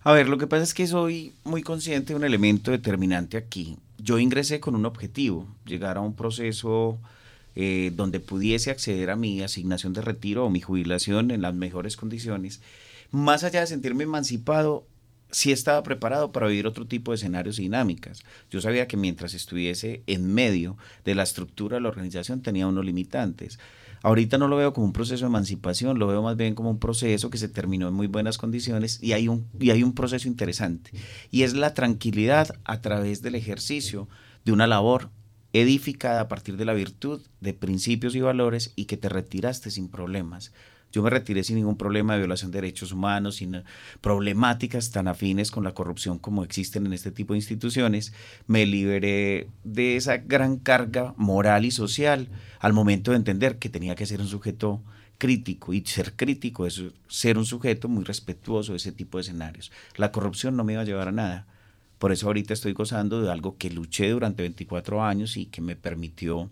A 0.03 0.13
ver, 0.13 0.29
lo 0.29 0.37
que 0.37 0.47
pasa 0.47 0.63
es 0.63 0.75
que 0.75 0.87
soy 0.87 1.33
muy 1.45 1.63
consciente 1.63 2.13
de 2.13 2.19
un 2.19 2.25
elemento 2.25 2.71
determinante 2.71 3.37
aquí. 3.39 3.79
Yo 3.99 4.19
ingresé 4.19 4.61
con 4.61 4.75
un 4.75 4.85
objetivo, 4.85 5.49
llegar 5.65 5.97
a 5.97 6.03
un 6.03 6.15
proceso 6.15 6.99
eh, 7.57 7.91
donde 7.95 8.21
pudiese 8.21 8.71
acceder 8.71 9.11
a 9.11 9.17
mi 9.17 9.41
asignación 9.41 9.93
de 9.93 10.03
retiro 10.03 10.45
o 10.45 10.51
mi 10.51 10.61
jubilación 10.61 11.31
en 11.31 11.41
las 11.41 11.55
mejores 11.55 11.97
condiciones, 11.97 12.61
más 13.13 13.45
allá 13.45 13.61
de 13.61 13.69
sentirme 13.69 14.05
emancipado, 14.05 14.87
sí 15.31 15.53
estaba 15.53 15.83
preparado 15.83 16.33
para 16.33 16.49
vivir 16.49 16.67
otro 16.67 16.87
tipo 16.87 17.13
de 17.13 17.17
escenarios 17.17 17.59
y 17.59 17.63
dinámicas. 17.63 18.25
Yo 18.51 18.61
sabía 18.61 18.87
que 18.87 18.97
mientras 18.97 19.35
estuviese 19.35 20.03
en 20.07 20.35
medio 20.35 20.77
de 21.05 21.15
la 21.15 21.23
estructura 21.23 21.77
de 21.77 21.81
la 21.81 21.89
organización 21.89 22.43
tenía 22.43 22.67
unos 22.67 22.85
limitantes. 22.85 23.59
Ahorita 24.05 24.37
no 24.37 24.49
lo 24.49 24.57
veo 24.57 24.75
como 24.75 24.85
un 24.85 24.93
proceso 24.93 25.25
de 25.25 25.29
emancipación, 25.29 25.99
lo 25.99 26.07
veo 26.07 26.23
más 26.23 26.37
bien 26.37 26.55
como 26.55 26.69
un 26.69 26.79
proceso 26.79 27.31
que 27.31 27.39
se 27.39 27.49
terminó 27.49 27.89
en 27.89 27.95
muy 27.95 28.07
buenas 28.07 28.37
condiciones 28.37 29.03
y 29.03 29.15
hay 29.15 29.29
un, 29.29 29.49
y 29.59 29.71
hay 29.71 29.83
un 29.83 29.95
proceso 29.95 30.29
interesante. 30.29 30.91
Y 31.31 31.43
es 31.43 31.55
la 31.55 31.73
tranquilidad 31.73 32.55
a 32.65 32.83
través 32.83 33.23
del 33.23 33.35
ejercicio 33.35 34.07
de 34.45 34.53
una 34.53 34.67
labor 34.67 35.09
edificada 35.55 36.21
a 36.21 36.29
partir 36.29 36.59
de 36.59 36.67
la 36.67 36.75
virtud 36.75 37.23
de 37.41 37.55
principios 37.55 38.15
y 38.15 38.21
valores 38.21 38.75
y 38.77 38.85
que 38.85 38.99
te 38.99 39.09
retiraste 39.09 39.71
sin 39.71 39.89
problemas. 39.89 40.53
Yo 40.95 41.03
me 41.03 41.11
retiré 41.11 41.43
sin 41.43 41.57
ningún 41.57 41.77
problema 41.77 42.13
de 42.13 42.21
violación 42.21 42.53
de 42.53 42.59
derechos 42.59 42.93
humanos, 42.93 43.37
sin 43.37 43.65
problemáticas 44.01 44.93
tan 44.93 45.09
afines 45.09 45.51
con 45.51 45.65
la 45.65 45.75
corrupción 45.75 46.21
como 46.21 46.45
existen 46.45 46.87
en 46.87 46.93
este 46.93 47.11
tipo 47.11 47.33
de 47.33 47.39
instituciones. 47.39 48.13
Me 48.47 48.65
liberé 48.65 49.49
de 49.65 49.97
esa 49.97 50.19
gran 50.19 50.57
carga 50.57 51.13
moral 51.17 51.65
y 51.65 51.73
social 51.73 52.29
al 52.61 52.75
momento 52.75 53.11
de 53.11 53.17
entender 53.17 53.59
que 53.59 53.69
tenía 53.69 53.97
que 53.97 54.07
ser 54.07 54.21
un 54.21 54.29
sujeto 54.29 54.85
crítico 55.19 55.73
y 55.73 55.85
ser 55.85 56.15
crítico 56.15 56.65
es 56.65 56.81
ser 57.09 57.39
un 57.39 57.47
sujeto 57.47 57.89
muy 57.89 58.05
respetuoso 58.05 58.71
de 58.71 58.77
ese 58.77 58.93
tipo 58.93 59.19
de 59.19 59.23
escenarios. 59.23 59.73
La 59.97 60.13
corrupción 60.13 60.57
no 60.57 60.63
me 60.63 60.75
iba 60.75 60.83
a 60.83 60.85
llevar 60.85 61.09
a 61.09 61.13
nada. 61.13 61.49
Por 61.99 62.13
eso 62.13 62.29
ahorita 62.29 62.55
estoy 62.55 62.73
gozando 62.73 63.21
de 63.21 63.33
algo 63.33 63.57
que 63.57 63.69
luché 63.69 64.11
durante 64.11 64.45
24 64.45 65.03
años 65.03 65.37
y 65.37 65.47
que 65.47 65.61
me 65.61 65.75
permitió 65.75 66.51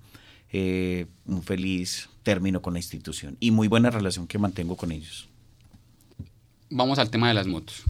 eh, 0.53 1.07
un 1.27 1.43
feliz 1.43 2.09
término 2.23 2.63
con 2.63 2.75
la 2.75 2.79
institución 2.79 3.37
y 3.41 3.51
muy 3.51 3.69
buena 3.69 3.91
relación 3.91 4.27
que 4.27 4.39
mantengo 4.39 4.77
con 4.77 4.93
ellos. 4.93 5.29
Vamos 6.71 6.99
al 6.99 7.11
tema 7.11 7.29
de 7.29 7.35
las 7.35 7.47
motos. 7.47 7.83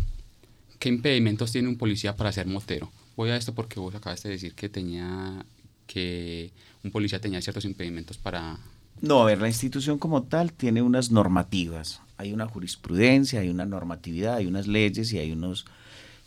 ¿Qué 0.78 0.88
impedimentos 0.88 1.52
tiene 1.52 1.68
un 1.68 1.76
policía 1.76 2.16
para 2.16 2.32
ser 2.32 2.46
motero? 2.46 2.90
Voy 3.16 3.30
a 3.30 3.36
esto 3.36 3.54
porque 3.54 3.78
vos 3.78 3.94
acabaste 3.94 4.28
de 4.28 4.34
decir 4.34 4.54
que 4.54 4.68
tenía 4.68 5.44
que 5.86 6.52
un 6.82 6.90
policía 6.90 7.20
tenía 7.20 7.42
ciertos 7.42 7.64
impedimentos 7.64 8.16
para 8.16 8.58
no, 9.02 9.20
a 9.20 9.24
ver, 9.24 9.40
la 9.40 9.48
institución 9.48 9.98
como 9.98 10.22
tal 10.22 10.52
tiene 10.52 10.80
unas 10.80 11.10
normativas, 11.10 12.00
hay 12.18 12.32
una 12.32 12.46
jurisprudencia, 12.46 13.40
hay 13.40 13.48
una 13.48 13.66
normatividad, 13.66 14.36
hay 14.36 14.46
unas 14.46 14.68
leyes 14.68 15.12
y 15.12 15.18
hay 15.18 15.32
unos 15.32 15.64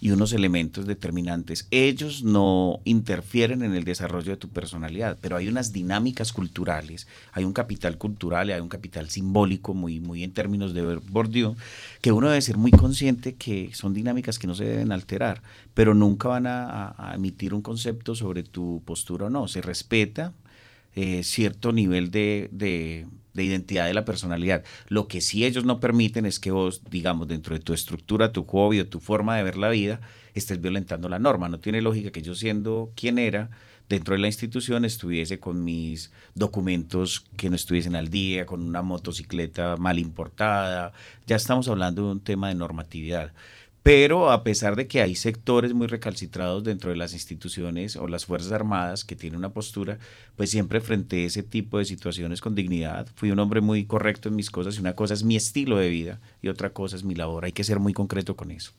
y 0.01 0.11
unos 0.11 0.33
elementos 0.33 0.85
determinantes. 0.85 1.67
Ellos 1.71 2.23
no 2.23 2.79
interfieren 2.83 3.63
en 3.63 3.73
el 3.73 3.85
desarrollo 3.85 4.31
de 4.31 4.37
tu 4.37 4.49
personalidad, 4.49 5.17
pero 5.21 5.37
hay 5.37 5.47
unas 5.47 5.71
dinámicas 5.71 6.33
culturales, 6.33 7.07
hay 7.31 7.45
un 7.45 7.53
capital 7.53 7.97
cultural, 7.97 8.49
hay 8.49 8.59
un 8.59 8.69
capital 8.69 9.09
simbólico, 9.09 9.73
muy, 9.73 9.99
muy 9.99 10.23
en 10.23 10.31
términos 10.31 10.73
de 10.73 10.95
Bourdieu, 10.97 11.55
que 12.01 12.11
uno 12.11 12.27
debe 12.27 12.41
ser 12.41 12.57
muy 12.57 12.71
consciente 12.71 13.35
que 13.35 13.71
son 13.73 13.93
dinámicas 13.93 14.37
que 14.37 14.47
no 14.47 14.55
se 14.55 14.65
deben 14.65 14.91
alterar, 14.91 15.41
pero 15.73 15.93
nunca 15.93 16.27
van 16.29 16.45
a, 16.47 17.13
emitir 17.15 17.53
un 17.53 17.61
concepto 17.61 18.15
sobre 18.15 18.43
tu 18.43 18.81
postura 18.85 19.27
o 19.27 19.29
no. 19.29 19.47
Se 19.47 19.61
respeta 19.61 20.33
eh, 20.95 21.23
cierto 21.23 21.71
nivel 21.71 22.11
de 22.11 22.49
de 22.51 23.07
identidad 23.43 23.85
de 23.85 23.93
la 23.93 24.05
personalidad. 24.05 24.63
Lo 24.87 25.07
que 25.07 25.21
sí 25.21 25.45
ellos 25.45 25.65
no 25.65 25.79
permiten 25.79 26.25
es 26.25 26.39
que 26.39 26.51
vos, 26.51 26.81
digamos, 26.89 27.27
dentro 27.27 27.55
de 27.55 27.61
tu 27.61 27.73
estructura, 27.73 28.31
tu 28.31 28.43
hobby 28.45 28.79
o 28.79 28.87
tu 28.87 28.99
forma 28.99 29.37
de 29.37 29.43
ver 29.43 29.57
la 29.57 29.69
vida, 29.69 29.99
estés 30.33 30.61
violentando 30.61 31.09
la 31.09 31.19
norma. 31.19 31.49
No 31.49 31.59
tiene 31.59 31.81
lógica 31.81 32.11
que 32.11 32.21
yo 32.21 32.35
siendo 32.35 32.91
quien 32.95 33.17
era, 33.17 33.49
dentro 33.89 34.15
de 34.15 34.21
la 34.21 34.27
institución 34.27 34.85
estuviese 34.85 35.39
con 35.39 35.63
mis 35.63 36.11
documentos 36.33 37.25
que 37.37 37.49
no 37.49 37.55
estuviesen 37.55 37.95
al 37.95 38.09
día, 38.09 38.45
con 38.45 38.61
una 38.61 38.81
motocicleta 38.81 39.77
mal 39.77 39.99
importada. 39.99 40.93
Ya 41.27 41.35
estamos 41.35 41.67
hablando 41.67 42.05
de 42.05 42.11
un 42.11 42.19
tema 42.19 42.49
de 42.49 42.55
normatividad. 42.55 43.33
Pero 43.85 44.31
a 44.31 44.43
pesar 44.43 44.75
de 44.75 44.87
que 44.87 44.99
hay 44.99 45.13
sectores 45.13 45.75
muy 45.75 45.85
recalcitrados 45.85 46.63
dentro 46.63 46.89
de 46.89 46.95
las 46.95 47.13
instituciones 47.13 47.95
o 47.97 48.07
las 48.07 48.25
Fuerzas 48.25 48.51
Armadas 48.51 49.05
que 49.05 49.15
tienen 49.15 49.37
una 49.37 49.53
postura, 49.53 49.99
pues 50.35 50.49
siempre 50.49 50.81
frente 50.81 51.17
a 51.17 51.27
ese 51.27 51.43
tipo 51.43 51.77
de 51.77 51.85
situaciones 51.85 52.41
con 52.41 52.55
dignidad. 52.55 53.07
Fui 53.13 53.29
un 53.29 53.37
hombre 53.37 53.61
muy 53.61 53.85
correcto 53.85 54.27
en 54.27 54.35
mis 54.35 54.49
cosas 54.49 54.75
y 54.75 54.79
una 54.79 54.95
cosa 54.95 55.13
es 55.13 55.23
mi 55.23 55.35
estilo 55.35 55.77
de 55.77 55.89
vida 55.89 56.19
y 56.41 56.47
otra 56.47 56.71
cosa 56.71 56.95
es 56.95 57.03
mi 57.03 57.13
labor. 57.13 57.45
Hay 57.45 57.51
que 57.51 57.63
ser 57.63 57.79
muy 57.79 57.93
concreto 57.93 58.35
con 58.35 58.49
eso. 58.49 58.71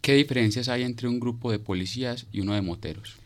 ¿Qué 0.00 0.14
diferencias 0.14 0.70
hay 0.70 0.84
entre 0.84 1.06
un 1.06 1.20
grupo 1.20 1.52
de 1.52 1.58
policías 1.58 2.24
y 2.32 2.40
uno 2.40 2.54
de 2.54 2.62
moteros? 2.62 3.18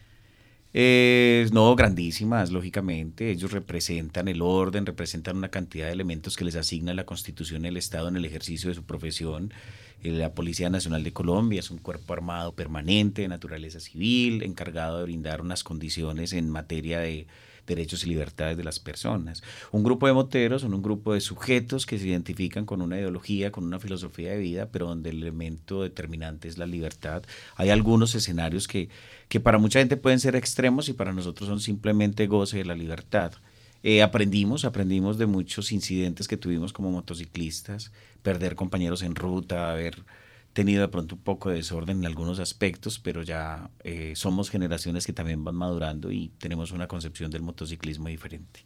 Eh, 0.72 1.48
no, 1.52 1.74
grandísimas, 1.74 2.50
lógicamente. 2.50 3.30
Ellos 3.30 3.52
representan 3.52 4.28
el 4.28 4.40
orden, 4.40 4.86
representan 4.86 5.36
una 5.36 5.48
cantidad 5.48 5.86
de 5.86 5.92
elementos 5.92 6.36
que 6.36 6.44
les 6.44 6.56
asigna 6.56 6.94
la 6.94 7.06
Constitución 7.06 7.64
y 7.64 7.68
el 7.68 7.76
Estado 7.76 8.08
en 8.08 8.16
el 8.16 8.24
ejercicio 8.24 8.68
de 8.68 8.74
su 8.74 8.84
profesión. 8.84 9.52
Eh, 10.02 10.10
la 10.12 10.32
Policía 10.34 10.70
Nacional 10.70 11.02
de 11.02 11.12
Colombia 11.12 11.60
es 11.60 11.70
un 11.70 11.78
cuerpo 11.78 12.12
armado 12.12 12.54
permanente 12.54 13.22
de 13.22 13.28
naturaleza 13.28 13.80
civil, 13.80 14.42
encargado 14.42 14.98
de 14.98 15.04
brindar 15.04 15.40
unas 15.40 15.64
condiciones 15.64 16.32
en 16.32 16.48
materia 16.48 17.00
de 17.00 17.26
derechos 17.74 18.04
y 18.04 18.10
libertades 18.10 18.56
de 18.56 18.64
las 18.64 18.78
personas. 18.78 19.42
Un 19.72 19.82
grupo 19.82 20.06
de 20.06 20.12
moteros 20.12 20.62
son 20.62 20.74
un 20.74 20.82
grupo 20.82 21.14
de 21.14 21.20
sujetos 21.20 21.86
que 21.86 21.98
se 21.98 22.08
identifican 22.08 22.66
con 22.66 22.82
una 22.82 22.98
ideología, 22.98 23.50
con 23.50 23.64
una 23.64 23.78
filosofía 23.78 24.32
de 24.32 24.38
vida, 24.38 24.68
pero 24.70 24.86
donde 24.86 25.10
el 25.10 25.22
elemento 25.22 25.82
determinante 25.82 26.48
es 26.48 26.58
la 26.58 26.66
libertad. 26.66 27.22
Hay 27.56 27.70
algunos 27.70 28.14
escenarios 28.14 28.68
que, 28.68 28.88
que 29.28 29.40
para 29.40 29.58
mucha 29.58 29.78
gente 29.78 29.96
pueden 29.96 30.20
ser 30.20 30.36
extremos 30.36 30.88
y 30.88 30.92
para 30.92 31.12
nosotros 31.12 31.48
son 31.48 31.60
simplemente 31.60 32.26
goce 32.26 32.58
de 32.58 32.64
la 32.64 32.74
libertad. 32.74 33.32
Eh, 33.82 34.02
aprendimos, 34.02 34.64
aprendimos 34.64 35.16
de 35.16 35.26
muchos 35.26 35.72
incidentes 35.72 36.28
que 36.28 36.36
tuvimos 36.36 36.72
como 36.72 36.90
motociclistas, 36.90 37.92
perder 38.22 38.54
compañeros 38.54 39.02
en 39.02 39.14
ruta, 39.14 39.70
haber 39.70 40.04
tenido 40.52 40.82
de 40.82 40.88
pronto 40.88 41.14
un 41.14 41.20
poco 41.20 41.48
de 41.48 41.56
desorden 41.56 41.98
en 41.98 42.06
algunos 42.06 42.38
aspectos, 42.40 42.98
pero 42.98 43.22
ya 43.22 43.70
eh, 43.84 44.14
somos 44.16 44.50
generaciones 44.50 45.06
que 45.06 45.12
también 45.12 45.44
van 45.44 45.54
madurando 45.54 46.10
y 46.10 46.32
tenemos 46.38 46.72
una 46.72 46.88
concepción 46.88 47.30
del 47.30 47.42
motociclismo 47.42 48.08
diferente. 48.08 48.60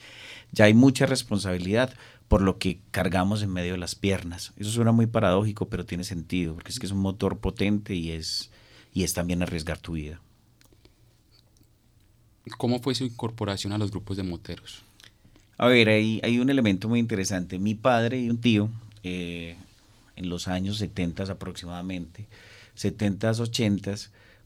Ya 0.52 0.64
hay 0.64 0.74
mucha 0.74 1.06
responsabilidad 1.06 1.92
por 2.28 2.40
lo 2.40 2.58
que 2.58 2.80
cargamos 2.90 3.42
en 3.42 3.52
medio 3.52 3.72
de 3.72 3.78
las 3.78 3.94
piernas. 3.94 4.52
Eso 4.56 4.70
suena 4.70 4.92
muy 4.92 5.06
paradójico, 5.06 5.68
pero 5.68 5.84
tiene 5.84 6.04
sentido, 6.04 6.54
porque 6.54 6.70
es 6.70 6.78
que 6.78 6.86
es 6.86 6.92
un 6.92 7.00
motor 7.00 7.38
potente 7.38 7.94
y 7.94 8.12
es, 8.12 8.50
y 8.92 9.04
es 9.04 9.12
también 9.12 9.42
arriesgar 9.42 9.78
tu 9.78 9.92
vida. 9.92 10.20
¿Cómo 12.56 12.80
fue 12.80 12.94
su 12.94 13.04
incorporación 13.04 13.72
a 13.72 13.78
los 13.78 13.90
grupos 13.90 14.16
de 14.16 14.22
moteros? 14.22 14.82
A 15.58 15.66
ver, 15.68 15.88
hay, 15.88 16.20
hay 16.22 16.38
un 16.38 16.50
elemento 16.50 16.88
muy 16.88 16.98
interesante. 16.98 17.58
Mi 17.58 17.74
padre 17.74 18.20
y 18.20 18.30
un 18.30 18.38
tío 18.40 18.70
eh, 19.02 19.56
en 20.16 20.28
los 20.28 20.48
años 20.48 20.78
70 20.78 21.24
aproximadamente, 21.24 22.28
70, 22.74 23.30
80, 23.30 23.94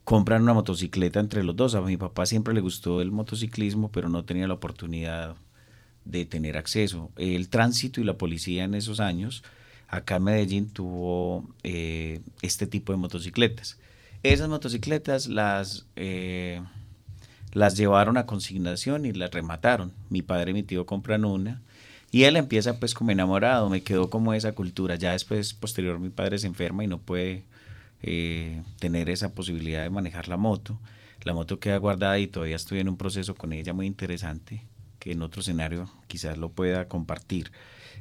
compran 0.04 0.42
una 0.42 0.54
motocicleta 0.54 1.20
entre 1.20 1.44
los 1.44 1.56
dos. 1.56 1.74
A 1.74 1.80
mi 1.80 1.96
papá 1.96 2.26
siempre 2.26 2.54
le 2.54 2.60
gustó 2.60 3.00
el 3.00 3.10
motociclismo, 3.10 3.90
pero 3.90 4.08
no 4.08 4.24
tenía 4.24 4.48
la 4.48 4.54
oportunidad 4.54 5.36
de 6.04 6.24
tener 6.24 6.56
acceso. 6.56 7.10
El 7.16 7.48
tránsito 7.48 8.00
y 8.00 8.04
la 8.04 8.16
policía 8.16 8.64
en 8.64 8.74
esos 8.74 9.00
años, 9.00 9.44
acá 9.86 10.16
en 10.16 10.24
Medellín 10.24 10.70
tuvo 10.70 11.46
eh, 11.62 12.20
este 12.42 12.66
tipo 12.66 12.92
de 12.92 12.98
motocicletas. 12.98 13.78
Esas 14.22 14.48
motocicletas 14.48 15.28
las, 15.28 15.86
eh, 15.96 16.62
las 17.52 17.76
llevaron 17.76 18.16
a 18.16 18.26
consignación 18.26 19.04
y 19.04 19.12
las 19.12 19.30
remataron. 19.30 19.92
Mi 20.08 20.22
padre 20.22 20.50
y 20.50 20.54
mi 20.54 20.62
tío 20.62 20.86
compran 20.86 21.24
una 21.24 21.62
y 22.10 22.24
él 22.24 22.36
empieza 22.36 22.78
pues 22.80 22.94
como 22.94 23.10
enamorado, 23.10 23.68
me 23.68 23.82
quedó 23.82 24.08
como 24.10 24.32
esa 24.34 24.52
cultura. 24.52 24.96
Ya 24.96 25.12
después, 25.12 25.52
posterior, 25.54 25.98
mi 25.98 26.10
padre 26.10 26.38
se 26.38 26.46
enferma 26.46 26.84
y 26.84 26.86
no 26.86 26.98
puede 26.98 27.44
eh, 28.02 28.62
tener 28.78 29.10
esa 29.10 29.34
posibilidad 29.34 29.82
de 29.82 29.90
manejar 29.90 30.28
la 30.28 30.36
moto. 30.36 30.78
La 31.22 31.34
moto 31.34 31.58
queda 31.60 31.76
guardada 31.76 32.18
y 32.18 32.26
todavía 32.26 32.56
estoy 32.56 32.80
en 32.80 32.88
un 32.88 32.96
proceso 32.96 33.34
con 33.34 33.52
ella 33.52 33.72
muy 33.72 33.86
interesante, 33.86 34.62
que 34.98 35.12
en 35.12 35.22
otro 35.22 35.42
escenario 35.42 35.90
quizás 36.06 36.38
lo 36.38 36.50
pueda 36.50 36.88
compartir. 36.88 37.50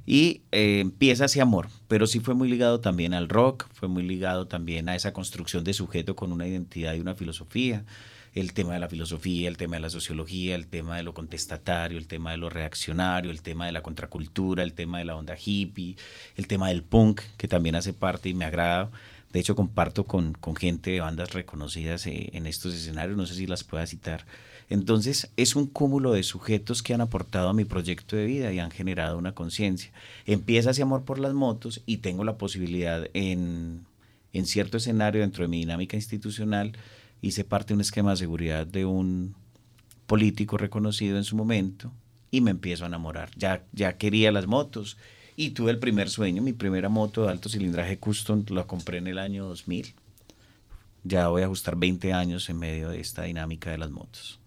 Y 0.07 0.41
eh, 0.51 0.79
empieza 0.79 1.25
ese 1.25 1.41
amor, 1.41 1.67
pero 1.87 2.07
sí 2.07 2.19
fue 2.19 2.33
muy 2.33 2.49
ligado 2.49 2.79
también 2.79 3.13
al 3.13 3.29
rock, 3.29 3.67
fue 3.73 3.87
muy 3.87 4.01
ligado 4.01 4.47
también 4.47 4.89
a 4.89 4.95
esa 4.95 5.13
construcción 5.13 5.63
de 5.63 5.73
sujeto 5.73 6.15
con 6.15 6.31
una 6.31 6.47
identidad 6.47 6.95
y 6.95 6.99
una 6.99 7.13
filosofía 7.13 7.83
el 8.39 8.53
tema 8.53 8.73
de 8.73 8.79
la 8.79 8.89
filosofía, 8.89 9.47
el 9.47 9.57
tema 9.57 9.77
de 9.77 9.81
la 9.81 9.89
sociología, 9.89 10.55
el 10.55 10.67
tema 10.67 10.97
de 10.97 11.03
lo 11.03 11.13
contestatario, 11.13 11.97
el 11.97 12.07
tema 12.07 12.31
de 12.31 12.37
lo 12.37 12.49
reaccionario, 12.49 13.31
el 13.31 13.41
tema 13.41 13.65
de 13.65 13.71
la 13.71 13.81
contracultura, 13.81 14.63
el 14.63 14.73
tema 14.73 14.99
de 14.99 15.05
la 15.05 15.15
onda 15.15 15.35
hippie, 15.43 15.95
el 16.35 16.47
tema 16.47 16.69
del 16.69 16.83
punk, 16.83 17.21
que 17.37 17.47
también 17.47 17.75
hace 17.75 17.93
parte 17.93 18.29
y 18.29 18.33
me 18.33 18.45
agrada. 18.45 18.91
De 19.31 19.39
hecho, 19.39 19.55
comparto 19.55 20.05
con, 20.05 20.33
con 20.33 20.55
gente 20.55 20.91
de 20.91 21.01
bandas 21.01 21.33
reconocidas 21.33 22.07
eh, 22.07 22.29
en 22.33 22.47
estos 22.47 22.73
escenarios, 22.73 23.17
no 23.17 23.25
sé 23.25 23.35
si 23.35 23.47
las 23.47 23.63
pueda 23.63 23.85
citar. 23.85 24.25
Entonces, 24.69 25.31
es 25.37 25.55
un 25.55 25.67
cúmulo 25.67 26.11
de 26.11 26.23
sujetos 26.23 26.83
que 26.83 26.93
han 26.93 27.01
aportado 27.01 27.49
a 27.49 27.53
mi 27.53 27.63
proyecto 27.63 28.15
de 28.15 28.25
vida 28.25 28.51
y 28.51 28.59
han 28.59 28.71
generado 28.71 29.17
una 29.17 29.33
conciencia. 29.33 29.91
Empieza 30.25 30.71
ese 30.71 30.81
amor 30.81 31.03
por 31.03 31.19
las 31.19 31.33
motos 31.33 31.81
y 31.85 31.97
tengo 31.97 32.23
la 32.25 32.37
posibilidad 32.37 33.07
en, 33.13 33.85
cierto 34.43 34.77
escenario 34.77 35.21
dentro 35.21 35.43
de 35.43 35.47
mi 35.47 35.59
dinámica 35.59 35.95
institucional 35.95 36.77
hice 37.21 37.43
parte 37.43 37.69
de 37.69 37.75
un 37.75 37.81
esquema 37.81 38.11
de 38.11 38.17
seguridad 38.17 38.67
de 38.67 38.85
un 38.85 39.35
político 40.05 40.57
reconocido 40.57 41.17
en 41.17 41.23
su 41.23 41.35
momento 41.35 41.91
y 42.29 42.41
me 42.41 42.51
empiezo 42.51 42.83
a 42.83 42.87
enamorar. 42.87 43.31
Ya, 43.35 43.63
ya 43.73 43.97
quería 43.97 44.31
las 44.31 44.45
motos 44.45 44.97
y 45.35 45.51
tuve 45.51 45.71
el 45.71 45.79
primer 45.79 46.09
sueño, 46.09 46.41
mi 46.41 46.53
primera 46.53 46.89
moto 46.89 47.23
de 47.23 47.31
alto 47.31 47.49
cilindraje 47.49 47.97
custom 47.97 48.43
la 48.49 48.65
compré 48.65 48.99
en 48.99 49.07
el 49.07 49.17
año 49.17 49.45
2000. 49.45 49.93
Ya 51.03 51.29
voy 51.29 51.41
a 51.41 51.45
ajustar 51.45 51.75
20 51.75 52.13
años 52.13 52.49
en 52.49 52.59
medio 52.59 52.89
de 52.89 52.99
esta 52.99 53.23
dinámica 53.23 53.71
de 53.71 53.77
las 53.77 53.89
motos. 53.89 54.39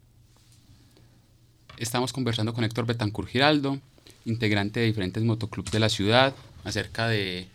Estamos 1.81 2.13
conversando 2.13 2.53
con 2.53 2.63
Héctor 2.63 2.85
Betancur 2.85 3.27
Giraldo, 3.27 3.79
integrante 4.27 4.81
de 4.81 4.87
diferentes 4.87 5.23
motoclubs 5.23 5.71
de 5.71 5.81
la 5.81 5.89
ciudad, 5.89 6.35
acerca 6.63 7.09
de 7.09 7.47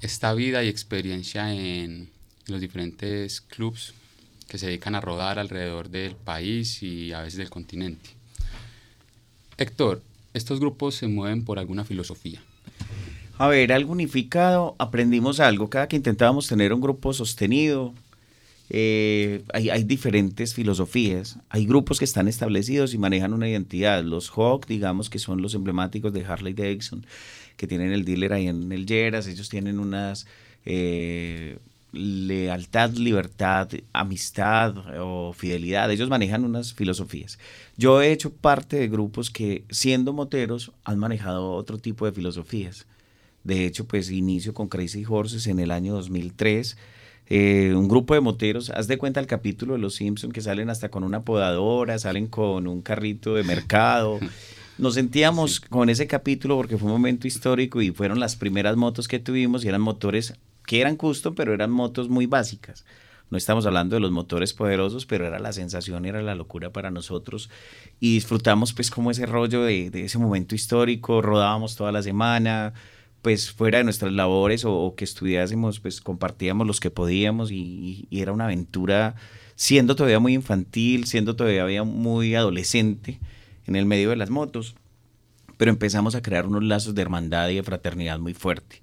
esta 0.00 0.32
vida 0.32 0.64
y 0.64 0.68
experiencia 0.68 1.52
en 1.52 2.08
los 2.46 2.62
diferentes 2.62 3.42
clubs 3.42 3.92
que 4.48 4.56
se 4.56 4.68
dedican 4.68 4.94
a 4.94 5.02
rodar 5.02 5.38
alrededor 5.38 5.90
del 5.90 6.16
país 6.16 6.82
y 6.82 7.12
a 7.12 7.20
veces 7.20 7.36
del 7.36 7.50
continente. 7.50 8.08
Héctor, 9.58 10.00
estos 10.32 10.58
grupos 10.58 10.94
se 10.94 11.06
mueven 11.06 11.44
por 11.44 11.58
alguna 11.58 11.84
filosofía. 11.84 12.40
A 13.36 13.48
ver, 13.48 13.74
algo 13.74 13.92
unificado, 13.92 14.74
aprendimos 14.78 15.38
algo. 15.38 15.68
Cada 15.68 15.86
que 15.86 15.96
intentábamos 15.96 16.48
tener 16.48 16.72
un 16.72 16.80
grupo 16.80 17.12
sostenido, 17.12 17.92
eh, 18.70 19.44
hay, 19.52 19.84
diferentes 19.84 20.54
filosofías. 20.54 21.38
Hay 21.50 21.66
grupos 21.66 21.98
que 21.98 22.04
están 22.04 22.28
establecidos 22.28 22.94
y 22.94 22.98
manejan 22.98 23.32
una 23.32 23.48
identidad. 23.48 24.02
Los 24.02 24.30
Hawk, 24.30 24.66
digamos, 24.66 25.10
que 25.10 25.18
son 25.18 25.42
los 25.42 25.54
emblemáticos 25.54 26.12
de 26.12 26.24
Harley 26.24 26.54
Davidson, 26.54 27.06
que 27.56 27.66
tienen 27.66 27.92
el 27.92 28.04
dealer 28.04 28.32
ahí 28.32 28.48
en 28.48 28.72
el 28.72 28.86
Jeras. 28.86 29.26
Ellos 29.26 29.48
tienen 29.48 29.78
unas 29.78 30.26
eh, 30.64 31.58
lealtad, 31.92 32.90
libertad, 32.94 33.68
amistad 33.92 34.74
o 34.98 35.32
fidelidad. 35.32 35.90
Ellos 35.90 36.08
manejan 36.08 36.44
unas 36.44 36.72
filosofías. 36.72 37.38
Yo 37.76 38.00
he 38.00 38.12
hecho 38.12 38.32
parte 38.32 38.76
de 38.76 38.88
grupos 38.88 39.30
que, 39.30 39.64
siendo 39.70 40.12
moteros, 40.12 40.72
han 40.84 40.98
manejado 40.98 41.52
otro 41.52 41.78
tipo 41.78 42.06
de 42.06 42.12
filosofías. 42.12 42.86
De 43.44 43.66
hecho, 43.66 43.86
pues 43.86 44.10
inicio 44.10 44.54
con 44.54 44.68
Crazy 44.68 45.04
Horses 45.06 45.46
en 45.46 45.58
el 45.58 45.70
año 45.70 45.92
2003. 45.94 46.78
Eh, 47.26 47.72
un 47.74 47.88
grupo 47.88 48.14
de 48.14 48.20
moteros, 48.20 48.70
haz 48.70 48.86
de 48.86 48.98
cuenta 48.98 49.20
el 49.20 49.26
capítulo 49.26 49.74
de 49.74 49.78
Los 49.78 49.94
Simpson 49.94 50.32
que 50.32 50.40
salen 50.40 50.70
hasta 50.70 50.90
con 50.90 51.04
una 51.04 51.22
podadora, 51.24 51.98
salen 51.98 52.26
con 52.26 52.66
un 52.66 52.82
carrito 52.82 53.34
de 53.34 53.44
mercado. 53.44 54.18
Nos 54.78 54.94
sentíamos 54.94 55.60
con 55.60 55.88
ese 55.88 56.06
capítulo 56.06 56.56
porque 56.56 56.76
fue 56.76 56.86
un 56.86 56.92
momento 56.92 57.26
histórico 57.26 57.80
y 57.80 57.92
fueron 57.92 58.18
las 58.18 58.36
primeras 58.36 58.76
motos 58.76 59.06
que 59.06 59.20
tuvimos 59.20 59.64
y 59.64 59.68
eran 59.68 59.80
motores 59.80 60.34
que 60.66 60.80
eran 60.80 60.96
custom, 60.96 61.34
pero 61.34 61.54
eran 61.54 61.70
motos 61.70 62.08
muy 62.08 62.26
básicas. 62.26 62.84
No 63.30 63.38
estamos 63.38 63.66
hablando 63.66 63.96
de 63.96 64.00
los 64.00 64.10
motores 64.10 64.52
poderosos, 64.52 65.06
pero 65.06 65.26
era 65.26 65.38
la 65.38 65.52
sensación, 65.52 66.04
era 66.04 66.22
la 66.22 66.34
locura 66.34 66.70
para 66.70 66.90
nosotros. 66.90 67.50
Y 67.98 68.14
disfrutamos 68.14 68.72
pues 68.72 68.90
como 68.90 69.10
ese 69.10 69.26
rollo 69.26 69.62
de, 69.62 69.90
ese 69.92 70.18
momento 70.18 70.54
histórico, 70.54 71.22
rodábamos 71.22 71.74
toda 71.74 71.90
la 71.90 72.02
semana, 72.02 72.74
pues 73.24 73.50
fuera 73.50 73.78
de 73.78 73.84
nuestras 73.84 74.12
labores 74.12 74.66
o, 74.66 74.92
que 74.98 75.04
estudiásemos, 75.04 75.80
pues 75.80 76.02
compartíamos 76.02 76.66
los 76.66 76.78
que 76.78 76.90
podíamos 76.90 77.50
y, 77.50 78.06
era 78.10 78.32
una 78.32 78.44
aventura 78.44 79.14
siendo 79.54 79.96
todavía 79.96 80.20
muy 80.20 80.34
infantil, 80.34 81.06
siendo 81.06 81.34
todavía 81.34 81.84
muy 81.84 82.34
adolescente 82.34 83.18
en 83.66 83.76
el 83.76 83.86
medio 83.86 84.10
de 84.10 84.16
las 84.16 84.28
motos. 84.28 84.74
Pero 85.56 85.70
empezamos 85.70 86.14
a 86.14 86.20
crear 86.20 86.46
unos 86.46 86.64
lazos 86.64 86.94
de 86.94 87.00
hermandad 87.00 87.48
y 87.48 87.54
de 87.54 87.62
fraternidad 87.62 88.18
muy 88.18 88.34
fuerte. 88.34 88.82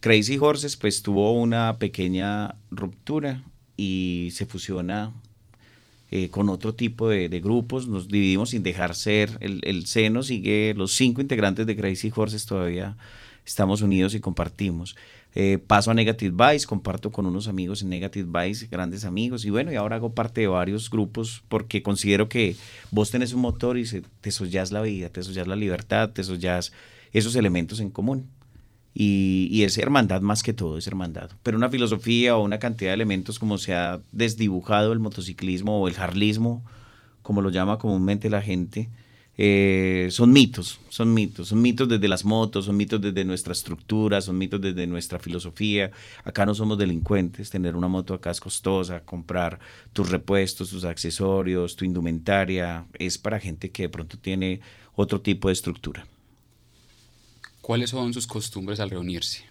Crazy 0.00 0.36
Horses 0.36 0.76
pues 0.76 1.02
tuvo 1.02 1.32
una 1.34 1.78
pequeña 1.78 2.56
ruptura 2.72 3.44
y 3.76 4.30
se 4.32 4.46
fusiona 4.46 5.12
eh, 6.10 6.28
con 6.28 6.48
otro 6.48 6.74
tipo 6.74 7.08
de, 7.08 7.28
grupos, 7.38 7.86
nos 7.86 8.08
dividimos 8.08 8.50
sin 8.50 8.64
dejar 8.64 8.96
ser, 8.96 9.38
el, 9.38 9.86
seno 9.86 10.24
sigue, 10.24 10.74
los 10.76 10.90
cinco 10.90 11.20
integrantes 11.20 11.68
de 11.68 11.76
Crazy 11.76 12.12
Horses 12.12 12.46
todavía 12.46 12.96
estamos 13.46 13.80
unidos 13.80 14.14
y 14.14 14.20
compartimos. 14.20 14.96
Eh, 15.34 15.58
paso 15.58 15.90
a 15.90 15.94
Negative 15.94 16.34
Vice, 16.34 16.66
comparto 16.66 17.12
con 17.12 17.26
unos 17.26 17.46
amigos 17.46 17.82
en 17.82 17.90
Negative 17.90 18.28
Vice, 18.30 18.68
grandes 18.70 19.04
amigos, 19.04 19.44
y 19.44 19.50
bueno, 19.50 19.70
y 19.70 19.76
ahora 19.76 19.96
hago 19.96 20.14
parte 20.14 20.40
de 20.40 20.46
varios 20.46 20.90
grupos 20.90 21.42
porque 21.48 21.82
considero 21.82 22.28
que 22.28 22.56
vos 22.90 23.10
tenés 23.10 23.32
un 23.32 23.42
motor 23.42 23.78
y 23.78 23.84
te 24.20 24.30
sollás 24.30 24.72
la 24.72 24.80
vida, 24.80 25.10
te 25.10 25.22
sollás 25.22 25.46
la 25.46 25.56
libertad, 25.56 26.10
te 26.10 26.24
sollás 26.24 26.72
esos 27.12 27.36
elementos 27.36 27.80
en 27.80 27.90
común 27.90 28.28
y, 28.98 29.62
es 29.62 29.76
hermandad 29.76 30.22
más 30.22 30.42
que 30.42 30.54
todo, 30.54 30.78
es 30.78 30.86
hermandad. 30.86 31.30
Pero 31.42 31.58
una 31.58 31.68
filosofía 31.68 32.34
o 32.34 32.42
una 32.42 32.58
cantidad 32.58 32.90
de 32.90 32.94
elementos 32.94 33.38
como 33.38 33.58
se 33.58 33.74
ha 33.74 34.00
desdibujado 34.10 34.94
el 34.94 35.00
motociclismo 35.00 35.82
o 35.82 35.88
el 35.88 35.96
harlismo, 35.98 36.64
como 37.20 37.42
lo 37.42 37.50
llama 37.50 37.78
comúnmente 37.78 38.30
la 38.30 38.40
gente, 38.40 38.88
eh, 39.38 40.08
son 40.10 40.32
mitos, 40.32 40.80
son 40.88 41.12
mitos, 41.12 41.48
son 41.48 41.60
mitos 41.60 41.88
desde 41.88 42.08
las 42.08 42.24
motos, 42.24 42.64
son 42.64 42.76
mitos 42.76 43.00
desde 43.00 43.24
nuestra 43.24 43.52
estructura, 43.52 44.20
son 44.22 44.38
mitos 44.38 44.60
desde 44.60 44.86
nuestra 44.86 45.18
filosofía. 45.18 45.90
Acá 46.24 46.46
no 46.46 46.54
somos 46.54 46.78
delincuentes, 46.78 47.50
tener 47.50 47.76
una 47.76 47.88
moto 47.88 48.14
acá 48.14 48.30
es 48.30 48.40
costosa, 48.40 49.00
comprar 49.00 49.58
tus 49.92 50.10
repuestos, 50.10 50.70
tus 50.70 50.84
accesorios, 50.84 51.76
tu 51.76 51.84
indumentaria, 51.84 52.86
es 52.98 53.18
para 53.18 53.38
gente 53.38 53.70
que 53.70 53.84
de 53.84 53.88
pronto 53.90 54.16
tiene 54.16 54.60
otro 54.94 55.20
tipo 55.20 55.48
de 55.48 55.52
estructura. 55.52 56.06
¿Cuáles 57.60 57.90
son 57.90 58.14
sus 58.14 58.26
costumbres 58.26 58.80
al 58.80 58.90
reunirse? 58.90 59.44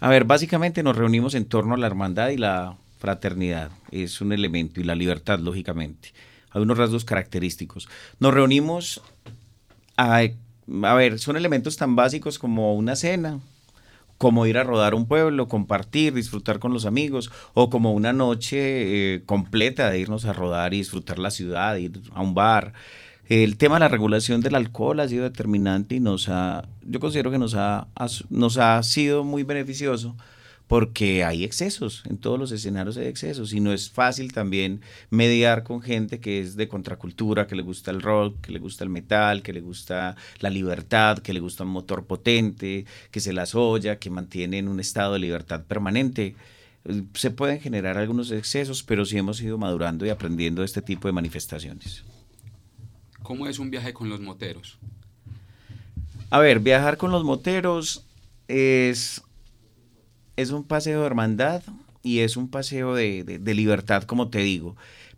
A 0.00 0.08
ver, 0.08 0.24
básicamente 0.24 0.82
nos 0.82 0.96
reunimos 0.96 1.34
en 1.34 1.44
torno 1.44 1.74
a 1.74 1.76
la 1.76 1.86
hermandad 1.86 2.30
y 2.30 2.38
la 2.38 2.76
fraternidad. 2.98 3.70
Es 3.90 4.20
un 4.20 4.32
elemento 4.32 4.80
y 4.80 4.84
la 4.84 4.94
libertad, 4.94 5.38
lógicamente. 5.38 6.12
Hay 6.50 6.62
unos 6.62 6.78
rasgos 6.78 7.04
característicos. 7.04 7.88
Nos 8.18 8.34
reunimos 8.34 9.02
a, 9.96 10.22
ver, 10.66 11.18
son 11.18 11.36
elementos 11.36 11.76
tan 11.76 11.96
básicos 11.96 12.38
como 12.38 12.74
una 12.74 12.96
cena, 12.96 13.40
como 14.18 14.46
ir 14.46 14.58
a 14.58 14.64
rodar 14.64 14.94
un 14.94 15.06
pueblo, 15.06 15.48
compartir, 15.48 16.14
disfrutar 16.14 16.58
con 16.58 16.72
los 16.72 16.86
amigos, 16.86 17.30
o 17.54 17.70
como 17.70 17.92
una 17.92 18.12
noche 18.12 19.14
eh, 19.14 19.22
completa 19.24 19.90
de 19.90 20.00
irnos 20.00 20.24
a 20.24 20.32
rodar 20.32 20.74
y 20.74 20.78
disfrutar 20.78 21.18
la 21.18 21.30
ciudad, 21.30 21.76
ir 21.76 22.00
a 22.12 22.22
un 22.22 22.34
bar. 22.34 22.72
El 23.28 23.56
tema 23.56 23.76
de 23.76 23.80
la 23.80 23.88
regulación 23.88 24.40
del 24.40 24.56
alcohol 24.56 25.00
ha 25.00 25.08
sido 25.08 25.24
determinante 25.24 25.94
y 25.94 26.00
nos 26.00 26.28
ha, 26.28 26.66
yo 26.82 26.98
considero 26.98 27.30
que 27.30 27.38
nos 27.38 27.56
nos 28.28 28.58
ha 28.58 28.82
sido 28.82 29.22
muy 29.22 29.44
beneficioso 29.44 30.16
porque 30.70 31.24
hay 31.24 31.42
excesos, 31.42 32.04
en 32.08 32.16
todos 32.16 32.38
los 32.38 32.52
escenarios 32.52 32.96
hay 32.96 33.08
excesos 33.08 33.52
y 33.52 33.58
no 33.58 33.72
es 33.72 33.90
fácil 33.90 34.32
también 34.32 34.82
mediar 35.10 35.64
con 35.64 35.82
gente 35.82 36.20
que 36.20 36.38
es 36.38 36.54
de 36.54 36.68
contracultura, 36.68 37.48
que 37.48 37.56
le 37.56 37.62
gusta 37.62 37.90
el 37.90 38.00
rock, 38.00 38.40
que 38.40 38.52
le 38.52 38.60
gusta 38.60 38.84
el 38.84 38.90
metal, 38.90 39.42
que 39.42 39.52
le 39.52 39.62
gusta 39.62 40.14
la 40.38 40.48
libertad, 40.48 41.18
que 41.18 41.32
le 41.32 41.40
gusta 41.40 41.64
un 41.64 41.70
motor 41.70 42.04
potente, 42.04 42.86
que 43.10 43.18
se 43.18 43.32
las 43.32 43.56
olla, 43.56 43.98
que 43.98 44.10
mantiene 44.10 44.58
en 44.58 44.68
un 44.68 44.78
estado 44.78 45.14
de 45.14 45.18
libertad 45.18 45.64
permanente. 45.64 46.36
Se 47.14 47.32
pueden 47.32 47.58
generar 47.58 47.98
algunos 47.98 48.30
excesos, 48.30 48.84
pero 48.84 49.04
sí 49.04 49.18
hemos 49.18 49.42
ido 49.42 49.58
madurando 49.58 50.06
y 50.06 50.10
aprendiendo 50.10 50.62
de 50.62 50.66
este 50.66 50.82
tipo 50.82 51.08
de 51.08 51.12
manifestaciones. 51.12 52.04
¿Cómo 53.24 53.48
es 53.48 53.58
un 53.58 53.72
viaje 53.72 53.92
con 53.92 54.08
los 54.08 54.20
moteros? 54.20 54.78
A 56.30 56.38
ver, 56.38 56.60
viajar 56.60 56.96
con 56.96 57.10
los 57.10 57.24
moteros 57.24 58.06
es, 58.46 59.24
es 60.36 60.50
un 60.50 60.64
paseo 60.64 61.00
de 61.00 61.06
hermandad 61.06 61.62
y 62.02 62.20
es 62.20 62.36
un 62.36 62.48
paseo 62.48 62.94
de, 62.94 63.40
libertad, 63.54 64.04
como 64.04 64.28
te 64.28 64.38
digo. 64.38 64.76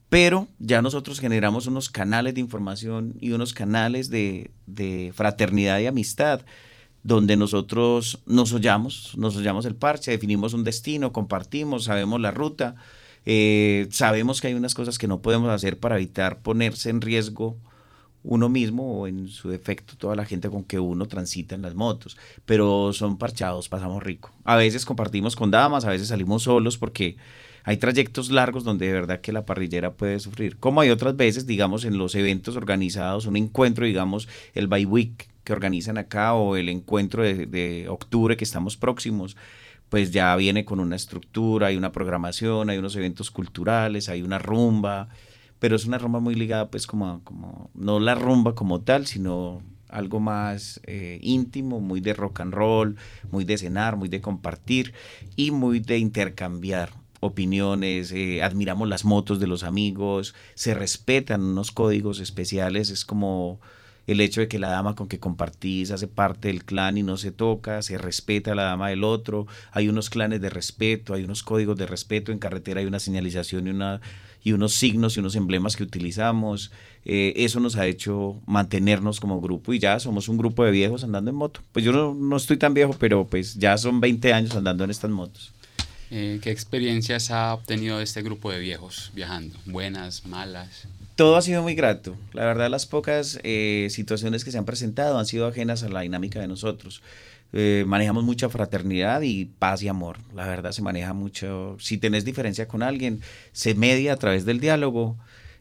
Pero 0.08 0.48
ya 0.58 0.82
nosotros 0.82 1.20
generamos 1.20 1.66
unos 1.66 1.88
canales 1.88 2.34
de 2.34 2.40
información 2.40 3.14
y 3.20 3.32
unos 3.32 3.54
canales 3.54 4.10
de, 4.10 4.50
fraternidad 5.14 5.78
y 5.80 5.86
amistad 5.86 6.42
donde 7.04 7.36
nosotros 7.36 8.20
nos 8.26 8.52
hollamos, 8.52 9.14
nos 9.16 9.36
hollamos 9.36 9.64
el 9.64 9.74
parche, 9.74 10.12
definimos 10.12 10.54
un 10.54 10.62
destino, 10.62 11.12
compartimos, 11.12 11.84
sabemos 11.84 12.20
la 12.20 12.30
ruta, 12.30 12.76
eh, 13.26 13.88
sabemos 13.90 14.40
que 14.40 14.48
hay 14.48 14.54
unas 14.54 14.74
cosas 14.74 14.98
que 14.98 15.08
no 15.08 15.20
podemos 15.20 15.50
hacer 15.50 15.80
para 15.80 15.96
evitar 15.96 16.42
ponerse 16.42 16.90
en 16.90 17.00
riesgo 17.00 17.56
uno 18.24 18.48
mismo 18.48 19.00
o 19.00 19.06
en 19.06 19.28
su 19.28 19.50
defecto 19.50 19.96
toda 19.96 20.14
la 20.14 20.24
gente 20.24 20.48
con 20.48 20.64
que 20.64 20.78
uno 20.78 21.06
transita 21.06 21.54
en 21.54 21.62
las 21.62 21.74
motos, 21.74 22.16
pero 22.44 22.92
son 22.92 23.18
parchados, 23.18 23.68
pasamos 23.68 24.02
rico. 24.02 24.30
A 24.44 24.56
veces 24.56 24.84
compartimos 24.84 25.36
con 25.36 25.50
damas, 25.50 25.84
a 25.84 25.90
veces 25.90 26.08
salimos 26.08 26.44
solos 26.44 26.78
porque 26.78 27.16
hay 27.64 27.76
trayectos 27.76 28.30
largos 28.30 28.64
donde 28.64 28.86
de 28.86 28.92
verdad 28.92 29.20
que 29.20 29.32
la 29.32 29.46
parrillera 29.46 29.92
puede 29.92 30.18
sufrir. 30.20 30.58
Como 30.58 30.80
hay 30.80 30.90
otras 30.90 31.16
veces, 31.16 31.46
digamos, 31.46 31.84
en 31.84 31.98
los 31.98 32.14
eventos 32.14 32.56
organizados, 32.56 33.26
un 33.26 33.36
encuentro, 33.36 33.86
digamos, 33.86 34.28
el 34.54 34.68
By 34.68 34.84
Week 34.84 35.28
que 35.44 35.52
organizan 35.52 35.98
acá 35.98 36.34
o 36.34 36.56
el 36.56 36.68
encuentro 36.68 37.22
de, 37.22 37.46
de 37.46 37.88
octubre 37.88 38.36
que 38.36 38.44
estamos 38.44 38.76
próximos, 38.76 39.36
pues 39.88 40.10
ya 40.10 40.34
viene 40.36 40.64
con 40.64 40.80
una 40.80 40.96
estructura, 40.96 41.66
hay 41.66 41.76
una 41.76 41.92
programación, 41.92 42.70
hay 42.70 42.78
unos 42.78 42.96
eventos 42.96 43.30
culturales, 43.30 44.08
hay 44.08 44.22
una 44.22 44.38
rumba, 44.38 45.08
pero 45.62 45.76
es 45.76 45.84
una 45.84 45.96
rumba 45.96 46.18
muy 46.18 46.34
ligada 46.34 46.72
pues 46.72 46.88
como, 46.88 47.22
como 47.22 47.70
no 47.74 48.00
la 48.00 48.16
rumba 48.16 48.56
como 48.56 48.80
tal, 48.80 49.06
sino 49.06 49.62
algo 49.88 50.18
más 50.18 50.80
eh, 50.88 51.20
íntimo, 51.22 51.78
muy 51.78 52.00
de 52.00 52.14
rock 52.14 52.40
and 52.40 52.52
roll, 52.52 52.96
muy 53.30 53.44
de 53.44 53.56
cenar, 53.56 53.94
muy 53.94 54.08
de 54.08 54.20
compartir 54.20 54.92
y 55.36 55.52
muy 55.52 55.78
de 55.78 55.98
intercambiar. 55.98 56.90
opiniones, 57.20 58.10
eh, 58.10 58.42
admiramos 58.42 58.88
las 58.88 59.04
motos 59.04 59.38
de 59.38 59.46
los 59.46 59.62
amigos, 59.62 60.34
se 60.56 60.74
respetan 60.74 61.40
unos 61.40 61.70
códigos 61.70 62.18
especiales, 62.18 62.90
es 62.90 63.04
como 63.04 63.60
el 64.08 64.20
hecho 64.20 64.40
de 64.40 64.48
que 64.48 64.58
la 64.58 64.68
dama 64.68 64.96
con 64.96 65.06
que 65.06 65.20
compartís 65.20 65.92
hace 65.92 66.08
parte 66.08 66.48
del 66.48 66.64
clan 66.64 66.98
y 66.98 67.04
no 67.04 67.16
se 67.16 67.30
toca, 67.30 67.82
se 67.82 67.98
respeta 67.98 68.50
a 68.50 68.54
la 68.56 68.64
dama 68.64 68.88
del 68.88 69.04
otro, 69.04 69.46
hay 69.70 69.88
unos 69.88 70.10
clanes 70.10 70.40
de 70.40 70.50
respeto, 70.50 71.14
hay 71.14 71.22
unos 71.22 71.44
códigos 71.44 71.76
de 71.76 71.86
respeto, 71.86 72.32
en 72.32 72.40
carretera 72.40 72.80
hay 72.80 72.86
una 72.86 72.98
señalización 72.98 73.68
y, 73.68 73.70
una, 73.70 74.00
y 74.44 74.52
unos 74.52 74.74
signos 74.74 75.16
y 75.16 75.20
unos 75.20 75.36
emblemas 75.36 75.76
que 75.76 75.82
utilizamos, 75.82 76.72
eh, 77.04 77.32
eso 77.36 77.60
nos 77.60 77.76
ha 77.76 77.86
hecho 77.86 78.40
mantenernos 78.46 79.20
como 79.20 79.40
grupo 79.40 79.72
y 79.72 79.78
ya 79.78 79.98
somos 80.00 80.28
un 80.28 80.36
grupo 80.36 80.64
de 80.64 80.70
viejos 80.70 81.04
andando 81.04 81.30
en 81.30 81.36
moto. 81.36 81.60
Pues 81.72 81.84
yo 81.84 81.92
no, 81.92 82.14
no 82.14 82.36
estoy 82.36 82.56
tan 82.56 82.74
viejo, 82.74 82.94
pero 82.98 83.26
pues 83.26 83.54
ya 83.54 83.76
son 83.78 84.00
20 84.00 84.32
años 84.32 84.54
andando 84.54 84.84
en 84.84 84.90
estas 84.90 85.10
motos. 85.10 85.52
Eh, 86.14 86.40
¿Qué 86.42 86.50
experiencias 86.50 87.30
ha 87.30 87.54
obtenido 87.54 88.00
este 88.02 88.20
grupo 88.20 88.52
de 88.52 88.60
viejos 88.60 89.10
viajando? 89.14 89.58
¿Buenas, 89.64 90.26
malas? 90.26 90.86
Todo 91.16 91.36
ha 91.36 91.42
sido 91.42 91.62
muy 91.62 91.74
grato. 91.74 92.16
La 92.34 92.44
verdad, 92.44 92.68
las 92.68 92.84
pocas 92.84 93.38
eh, 93.44 93.88
situaciones 93.90 94.44
que 94.44 94.50
se 94.50 94.58
han 94.58 94.66
presentado 94.66 95.18
han 95.18 95.24
sido 95.24 95.46
ajenas 95.46 95.82
a 95.82 95.88
la 95.88 96.02
dinámica 96.02 96.38
de 96.38 96.48
nosotros. 96.48 97.00
Eh, 97.52 97.84
manejamos 97.86 98.24
mucha 98.24 98.48
fraternidad 98.48 99.22
y 99.22 99.44
paz 99.44 99.82
y 99.82 99.88
amor. 99.88 100.18
La 100.34 100.46
verdad 100.46 100.72
se 100.72 100.82
maneja 100.82 101.12
mucho. 101.12 101.76
Si 101.78 101.98
tenés 101.98 102.24
diferencia 102.24 102.66
con 102.66 102.82
alguien, 102.82 103.20
se 103.52 103.74
media 103.74 104.14
a 104.14 104.16
través 104.16 104.44
del 104.44 104.60
diálogo. 104.60 105.18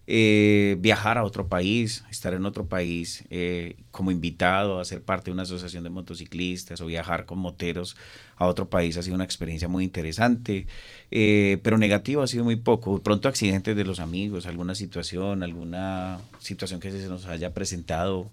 Eh, 0.08 0.78
viajar 0.80 1.18
a 1.18 1.24
otro 1.24 1.48
país, 1.48 2.04
estar 2.10 2.34
en 2.34 2.46
otro 2.46 2.66
país 2.66 3.24
eh, 3.30 3.78
como 3.92 4.12
invitado 4.12 4.80
a 4.80 4.86
ser 4.86 5.04
parte 5.04 5.26
de 5.26 5.34
una 5.34 5.44
asociación 5.44 5.84
de 5.84 5.90
motociclistas 5.92 6.82
o 6.82 6.88
viajar 6.88 7.26
con 7.26 7.38
moteros 7.38 7.96
a 8.36 8.48
otro 8.48 8.68
país 8.68 8.98
ha 8.98 9.04
sido 9.04 9.16
una 9.16 9.24
experiencia 9.24 9.68
muy 9.68 9.84
interesante, 9.84 10.66
pero 11.10 11.78
negativo 11.78 12.24
ha 12.24 12.28
sido 12.28 12.44
muy 12.44 12.56
poco. 12.56 13.00
Pronto 13.02 13.30
accidentes 13.30 13.76
de 13.76 13.86
los 13.86 14.00
amigos, 14.00 14.48
alguna 14.48 14.76
situación, 14.76 15.44
alguna 15.44 16.20
situación 16.40 16.80
que 16.80 16.92
se 16.92 17.08
nos 17.08 17.28
haya 17.28 17.54
presentado 17.54 18.32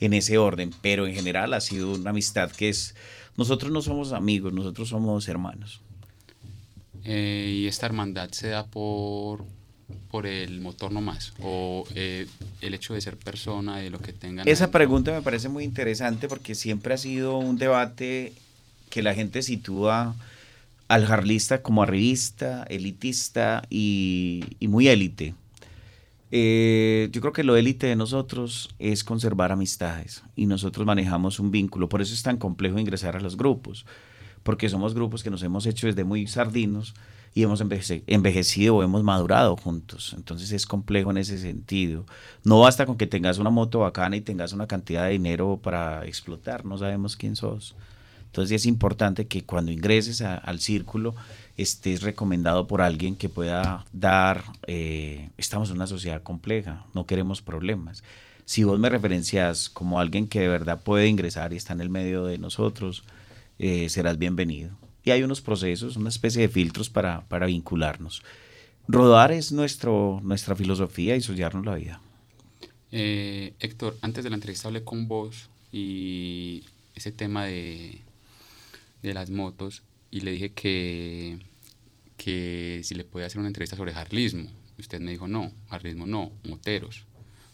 en 0.00 0.14
ese 0.14 0.38
orden, 0.38 0.72
pero 0.82 1.06
en 1.06 1.14
general 1.14 1.54
ha 1.54 1.60
sido 1.60 1.92
una 1.92 2.10
amistad 2.10 2.50
que 2.50 2.68
es, 2.68 2.94
nosotros 3.36 3.70
no 3.70 3.82
somos 3.82 4.12
amigos, 4.12 4.52
nosotros 4.52 4.88
somos 4.88 5.28
hermanos. 5.28 5.80
y 7.04 7.66
esta 7.66 7.86
hermandad 7.86 8.30
se 8.30 8.48
da 8.48 8.66
por 8.66 9.44
por 10.10 10.26
el 10.26 10.60
motor 10.60 10.92
nomás 10.92 11.32
o 11.40 11.86
eh, 11.94 12.26
el 12.60 12.74
hecho 12.74 12.94
de 12.94 13.00
ser 13.00 13.16
persona, 13.16 13.78
de 13.78 13.90
lo 13.90 13.98
que 13.98 14.12
tengan. 14.12 14.46
Esa 14.48 14.70
pregunta 14.70 15.12
me 15.12 15.22
parece 15.22 15.48
muy 15.48 15.64
interesante 15.64 16.28
porque 16.28 16.54
siempre 16.54 16.94
ha 16.94 16.98
sido 16.98 17.38
un 17.38 17.58
debate 17.58 18.32
que 18.88 19.02
la 19.02 19.14
gente 19.14 19.42
sitúa 19.42 20.16
al 20.88 21.06
jarlista 21.06 21.62
como 21.62 21.82
arribista, 21.84 22.64
elitista 22.68 23.62
y, 23.70 24.44
muy 24.60 24.88
élite. 24.88 25.34
Eh, 26.32 27.08
yo 27.10 27.20
creo 27.20 27.32
que 27.32 27.42
lo 27.42 27.56
élite 27.56 27.88
de 27.88 27.96
nosotros 27.96 28.68
es 28.78 29.02
conservar 29.02 29.50
amistades 29.50 30.22
y 30.36 30.46
nosotros 30.46 30.86
manejamos 30.86 31.40
un 31.40 31.50
vínculo. 31.50 31.88
Por 31.88 32.02
eso 32.02 32.14
es 32.14 32.22
tan 32.22 32.36
complejo 32.36 32.78
ingresar 32.78 33.16
a 33.16 33.20
los 33.20 33.36
grupos, 33.36 33.84
porque 34.42 34.68
somos 34.68 34.94
grupos 34.94 35.22
que 35.22 35.30
nos 35.30 35.42
hemos 35.42 35.66
hecho 35.66 35.86
desde 35.86 36.04
muy 36.04 36.26
sardinos 36.26 36.94
y 37.34 37.42
hemos 37.42 37.60
envejecido 37.60 38.76
o 38.76 38.82
hemos 38.82 39.02
madurado 39.02 39.56
juntos. 39.56 40.14
Entonces 40.16 40.52
es 40.52 40.66
complejo 40.66 41.10
en 41.10 41.18
ese 41.18 41.38
sentido. 41.38 42.04
No 42.44 42.60
basta 42.60 42.86
con 42.86 42.96
que 42.96 43.06
tengas 43.06 43.38
una 43.38 43.50
moto 43.50 43.80
bacana 43.80 44.16
y 44.16 44.20
tengas 44.20 44.52
una 44.52 44.66
cantidad 44.66 45.04
de 45.04 45.12
dinero 45.12 45.60
para 45.62 46.06
explotar, 46.06 46.64
no 46.64 46.78
sabemos 46.78 47.16
quién 47.16 47.36
sos. 47.36 47.74
Entonces 48.30 48.62
es 48.62 48.66
importante 48.66 49.26
que 49.26 49.42
cuando 49.42 49.72
ingreses 49.72 50.22
al 50.22 50.60
círculo 50.60 51.16
estés 51.56 52.02
recomendado 52.02 52.68
por 52.68 52.80
alguien 52.80 53.16
que 53.16 53.28
pueda 53.28 53.84
dar, 53.92 54.44
eh, 54.68 55.30
estamos 55.36 55.70
en 55.70 55.76
una 55.76 55.88
sociedad 55.88 56.22
compleja, 56.22 56.86
no 56.94 57.06
queremos 57.06 57.42
problemas. 57.42 58.04
Si 58.44 58.62
vos 58.62 58.78
me 58.78 58.88
referencias 58.88 59.68
como 59.68 59.98
alguien 59.98 60.28
que 60.28 60.40
de 60.40 60.48
verdad 60.48 60.80
puede 60.80 61.08
ingresar 61.08 61.52
y 61.52 61.56
está 61.56 61.72
en 61.72 61.80
el 61.80 61.90
medio 61.90 62.24
de 62.24 62.38
nosotros, 62.38 63.02
eh, 63.58 63.88
serás 63.88 64.16
bienvenido 64.16 64.70
y 65.04 65.10
hay 65.10 65.24
unos 65.24 65.40
procesos, 65.40 65.96
una 65.96 66.08
especie 66.08 66.42
de 66.42 66.48
filtros 66.48 66.88
para, 66.88 67.22
para 67.22 67.46
vincularnos. 67.46 68.22
Rodar 68.86 69.32
es 69.32 69.50
nuestro, 69.50 70.20
nuestra 70.22 70.54
filosofía 70.54 71.16
y 71.16 71.20
soñarnos 71.20 71.64
la 71.64 71.74
vida. 71.74 72.00
Eh, 72.92 73.54
Héctor, 73.58 73.96
antes 74.02 74.22
de 74.22 74.30
la 74.30 74.36
entrevista 74.36 74.68
hablé 74.68 74.84
con 74.84 75.08
vos 75.08 75.48
y 75.72 76.64
ese 76.94 77.12
tema 77.12 77.44
de, 77.44 78.00
de 79.02 79.14
las 79.14 79.30
motos 79.30 79.82
y 80.10 80.20
le 80.20 80.32
dije 80.32 80.52
que, 80.52 81.38
que 82.16 82.80
si 82.84 82.94
le 82.94 83.04
podía 83.04 83.26
hacer 83.26 83.38
una 83.38 83.48
entrevista 83.48 83.76
sobre 83.76 83.92
jarlismo. 83.92 84.48
Usted 84.78 85.00
me 85.00 85.10
dijo, 85.10 85.28
no, 85.28 85.52
jarlismo 85.68 86.06
no, 86.06 86.32
moteros. 86.48 87.04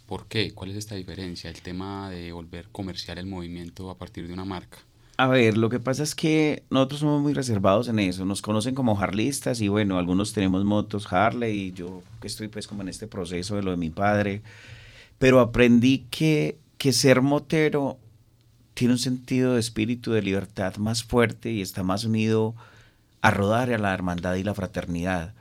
¿Por 0.06 0.26
qué? 0.26 0.52
¿Cuál 0.52 0.70
es 0.70 0.76
esta 0.76 0.94
diferencia? 0.94 1.50
El 1.50 1.60
tema 1.60 2.10
de 2.10 2.30
volver 2.32 2.68
comercial 2.70 3.18
el 3.18 3.26
movimiento 3.26 3.90
a 3.90 3.98
partir 3.98 4.26
de 4.26 4.32
una 4.32 4.44
marca. 4.44 4.78
A 5.18 5.26
ver, 5.28 5.56
lo 5.56 5.70
que 5.70 5.80
pasa 5.80 6.02
es 6.02 6.14
que 6.14 6.64
nosotros 6.68 7.00
somos 7.00 7.22
muy 7.22 7.32
reservados 7.32 7.88
en 7.88 7.98
eso. 7.98 8.24
Nos 8.24 8.42
conocen 8.42 8.74
como 8.74 9.00
harlistas 9.00 9.60
y 9.60 9.68
bueno, 9.68 9.98
algunos 9.98 10.32
tenemos 10.32 10.64
motos 10.64 11.10
Harley 11.10 11.58
y 11.58 11.72
yo 11.72 12.02
que 12.20 12.26
estoy 12.26 12.48
pues 12.48 12.66
como 12.66 12.82
en 12.82 12.88
este 12.88 13.06
proceso 13.06 13.56
de 13.56 13.62
lo 13.62 13.70
de 13.70 13.78
mi 13.78 13.90
padre. 13.90 14.42
Pero 15.18 15.40
aprendí 15.40 16.06
que, 16.10 16.58
que 16.76 16.92
ser 16.92 17.22
motero 17.22 17.98
tiene 18.76 18.92
un 18.92 18.98
sentido 18.98 19.54
de 19.54 19.60
espíritu 19.60 20.12
de 20.12 20.20
libertad 20.20 20.76
más 20.76 21.02
fuerte 21.02 21.50
y 21.50 21.62
está 21.62 21.82
más 21.82 22.04
unido 22.04 22.54
a 23.22 23.30
rodar 23.30 23.72
a 23.72 23.78
la 23.78 23.94
hermandad 23.94 24.34
y 24.34 24.42
la 24.44 24.52
fraternidad. 24.52 25.32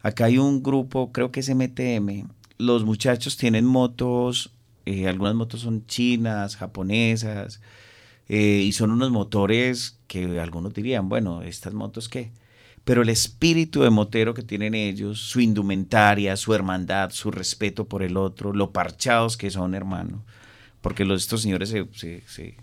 Acá 0.00 0.26
hay 0.26 0.38
un 0.38 0.62
grupo, 0.62 1.10
creo 1.10 1.32
que 1.32 1.40
es 1.40 1.52
MTM. 1.52 2.28
Los 2.56 2.84
muchachos 2.84 3.36
tienen 3.36 3.64
motos, 3.64 4.52
eh, 4.86 5.08
algunas 5.08 5.34
motos 5.34 5.62
son 5.62 5.84
chinas, 5.86 6.54
japonesas 6.54 7.60
eh, 8.28 8.62
y 8.64 8.70
son 8.70 8.92
unos 8.92 9.10
motores 9.10 9.98
que 10.06 10.38
algunos 10.38 10.72
dirían, 10.72 11.08
bueno, 11.08 11.42
¿estas 11.42 11.74
motos 11.74 12.08
qué? 12.08 12.30
Pero 12.84 13.02
el 13.02 13.08
espíritu 13.08 13.82
de 13.82 13.90
motero 13.90 14.34
que 14.34 14.44
tienen 14.44 14.76
ellos, 14.76 15.18
su 15.18 15.40
indumentaria, 15.40 16.36
su 16.36 16.54
hermandad, 16.54 17.10
su 17.10 17.32
respeto 17.32 17.88
por 17.88 18.04
el 18.04 18.16
otro, 18.16 18.52
lo 18.52 18.70
parchados 18.70 19.36
que 19.36 19.50
son, 19.50 19.74
hermano, 19.74 20.22
porque 20.80 21.04
los, 21.04 21.22
estos 21.22 21.42
señores 21.42 21.70
se, 21.70 22.56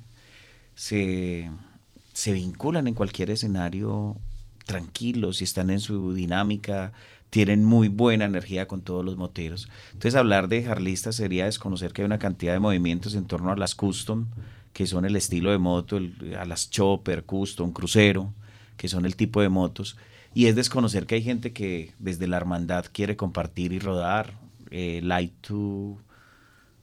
vinculan 2.34 2.88
en 2.88 2.94
cualquier 2.94 3.30
escenario 3.30 4.18
tranquilos 4.66 5.42
y 5.42 5.44
están 5.44 5.70
en 5.70 5.80
su 5.80 6.14
dinámica, 6.14 6.94
tienen 7.30 7.64
muy 7.64 7.88
buena 7.88 8.26
energía 8.26 8.68
con 8.68 8.82
todos 8.82 9.04
los 9.04 9.18
moteros. 9.18 9.70
Entonces 9.94 10.16
hablar 10.16 10.48
de 10.48 10.64
jarlistas 10.64 11.16
sería 11.16 11.46
desconocer 11.46 11.94
que 11.94 12.02
hay 12.02 12.06
una 12.06 12.20
cantidad 12.20 12.54
de 12.54 12.60
movimientos 12.60 13.16
en 13.16 13.26
torno 13.26 13.52
a 13.52 13.56
las 13.56 13.76
custom, 13.76 14.28
que 14.74 14.88
son 14.88 15.06
el 15.06 15.16
estilo 15.16 15.52
de 15.52 15.58
moto, 15.58 16.00
a 16.38 16.46
las 16.46 16.70
chopper, 16.70 17.24
custom, 17.24 17.72
crucero, 17.72 18.34
que 18.78 18.88
son 18.88 19.06
el 19.06 19.16
tipo 19.16 19.42
de 19.42 19.50
motos. 19.50 19.98
Y 20.34 20.46
es 20.46 20.56
desconocer 20.56 21.06
que 21.06 21.16
hay 21.16 21.24
gente 21.24 21.52
que 21.52 21.94
desde 22.00 22.28
la 22.28 22.38
hermandad 22.38 22.86
quiere 22.92 23.16
compartir 23.16 23.74
y 23.74 23.80
rodar. 23.80 24.34
Eh, 24.70 25.02
light 25.04 25.34
to 25.42 25.98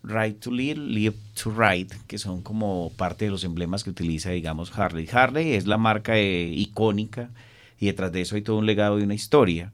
Ride 0.02 0.34
to 0.34 0.50
Live, 0.50 0.80
Live 0.80 1.16
to 1.42 1.50
Ride, 1.50 1.94
que 2.06 2.18
son 2.18 2.42
como 2.42 2.92
parte 2.96 3.26
de 3.26 3.30
los 3.30 3.44
emblemas 3.44 3.84
que 3.84 3.90
utiliza, 3.90 4.30
digamos, 4.30 4.76
Harley. 4.76 5.08
Harley 5.10 5.52
es 5.52 5.66
la 5.66 5.78
marca 5.78 6.16
eh, 6.16 6.52
icónica 6.54 7.30
y 7.78 7.86
detrás 7.86 8.12
de 8.12 8.20
eso 8.20 8.36
hay 8.36 8.42
todo 8.42 8.56
un 8.56 8.66
legado 8.66 8.98
y 8.98 9.02
una 9.02 9.14
historia 9.14 9.72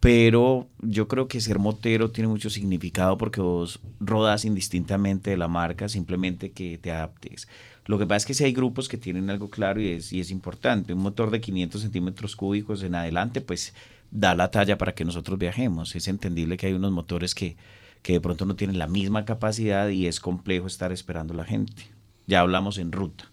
pero 0.00 0.68
yo 0.80 1.08
creo 1.08 1.26
que 1.26 1.40
ser 1.40 1.58
motero 1.58 2.10
tiene 2.10 2.28
mucho 2.28 2.50
significado 2.50 3.18
porque 3.18 3.40
vos 3.40 3.80
rodas 3.98 4.44
indistintamente 4.44 5.30
de 5.30 5.36
la 5.36 5.48
marca, 5.48 5.88
simplemente 5.88 6.52
que 6.52 6.78
te 6.78 6.92
adaptes. 6.92 7.48
Lo 7.86 7.98
que 7.98 8.06
pasa 8.06 8.18
es 8.18 8.26
que 8.26 8.34
si 8.34 8.44
hay 8.44 8.52
grupos 8.52 8.88
que 8.88 8.96
tienen 8.96 9.30
algo 9.30 9.50
claro 9.50 9.80
y 9.80 9.88
es, 9.88 10.12
y 10.12 10.20
es 10.20 10.30
importante, 10.30 10.92
un 10.92 11.00
motor 11.00 11.30
de 11.30 11.40
500 11.40 11.80
centímetros 11.80 12.36
cúbicos 12.36 12.82
en 12.82 12.94
adelante, 12.94 13.40
pues 13.40 13.74
da 14.10 14.34
la 14.34 14.50
talla 14.50 14.78
para 14.78 14.94
que 14.94 15.04
nosotros 15.04 15.38
viajemos. 15.38 15.96
Es 15.96 16.06
entendible 16.06 16.56
que 16.56 16.66
hay 16.66 16.74
unos 16.74 16.92
motores 16.92 17.34
que, 17.34 17.56
que 18.02 18.14
de 18.14 18.20
pronto 18.20 18.44
no 18.44 18.56
tienen 18.56 18.78
la 18.78 18.86
misma 18.86 19.24
capacidad 19.24 19.88
y 19.88 20.06
es 20.06 20.20
complejo 20.20 20.66
estar 20.66 20.92
esperando 20.92 21.34
a 21.34 21.36
la 21.36 21.44
gente. 21.44 21.84
Ya 22.26 22.40
hablamos 22.40 22.78
en 22.78 22.92
ruta. 22.92 23.24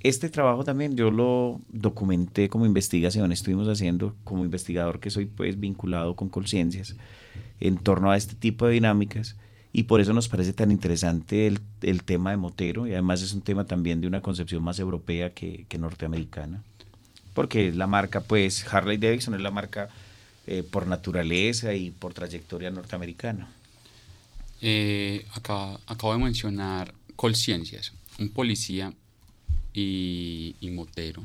Este 0.00 0.28
trabajo 0.28 0.64
también 0.64 0.96
yo 0.96 1.10
lo 1.10 1.60
documenté 1.68 2.48
como 2.48 2.66
investigación, 2.66 3.30
estuvimos 3.30 3.68
haciendo 3.68 4.16
como 4.24 4.44
investigador 4.44 4.98
que 4.98 5.10
soy 5.10 5.26
pues 5.26 5.60
vinculado 5.60 6.16
con 6.16 6.28
conciencias 6.28 6.96
en 7.60 7.76
torno 7.76 8.10
a 8.10 8.16
este 8.16 8.34
tipo 8.34 8.66
de 8.66 8.72
dinámicas 8.72 9.36
y 9.72 9.84
por 9.84 10.00
eso 10.00 10.12
nos 10.12 10.28
parece 10.28 10.52
tan 10.52 10.72
interesante 10.72 11.46
el, 11.46 12.02
tema 12.02 12.32
de 12.32 12.36
Motero 12.36 12.88
y 12.88 12.92
además 12.92 13.22
es 13.22 13.32
un 13.32 13.42
tema 13.42 13.64
también 13.64 14.00
de 14.00 14.08
una 14.08 14.20
concepción 14.20 14.62
más 14.64 14.80
europea 14.80 15.32
que, 15.32 15.66
que 15.68 15.78
norteamericana 15.78 16.62
porque 17.34 17.72
la 17.72 17.86
marca 17.86 18.20
pues 18.20 18.66
Harley 18.72 18.98
Davidson 18.98 19.34
es 19.34 19.40
la 19.40 19.50
marca 19.50 19.88
eh, 20.46 20.62
por 20.68 20.86
naturaleza 20.86 21.74
y 21.74 21.90
por 21.90 22.14
trayectoria 22.14 22.70
norteamericana. 22.70 23.48
Eh, 24.64 25.26
acabo 25.34 26.12
de 26.12 26.18
mencionar 26.18 26.94
Colciencias, 27.16 27.92
un 28.18 28.30
policía 28.30 28.94
y, 29.74 30.54
Motero. 30.72 31.22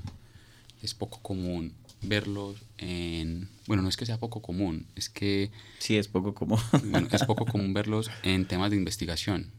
es 0.82 0.94
poco 0.94 1.22
común 1.22 1.74
verlos 2.02 2.58
en... 2.78 3.48
Bueno, 3.68 3.84
no 3.84 3.90
es 3.90 3.98
que 3.98 4.06
sea 4.06 4.20
poco 4.20 4.42
común, 4.42 4.86
es 4.96 5.10
que... 5.10 5.52
Sí, 5.80 5.98
es 5.98 6.08
poco 6.08 6.34
común. 6.34 6.60
es 7.12 7.24
poco 7.24 7.46
común 7.52 7.74
verlos 7.74 8.10
en 8.24 8.46
temas 8.46 8.72
de 8.72 8.78
investigación. 8.78 9.52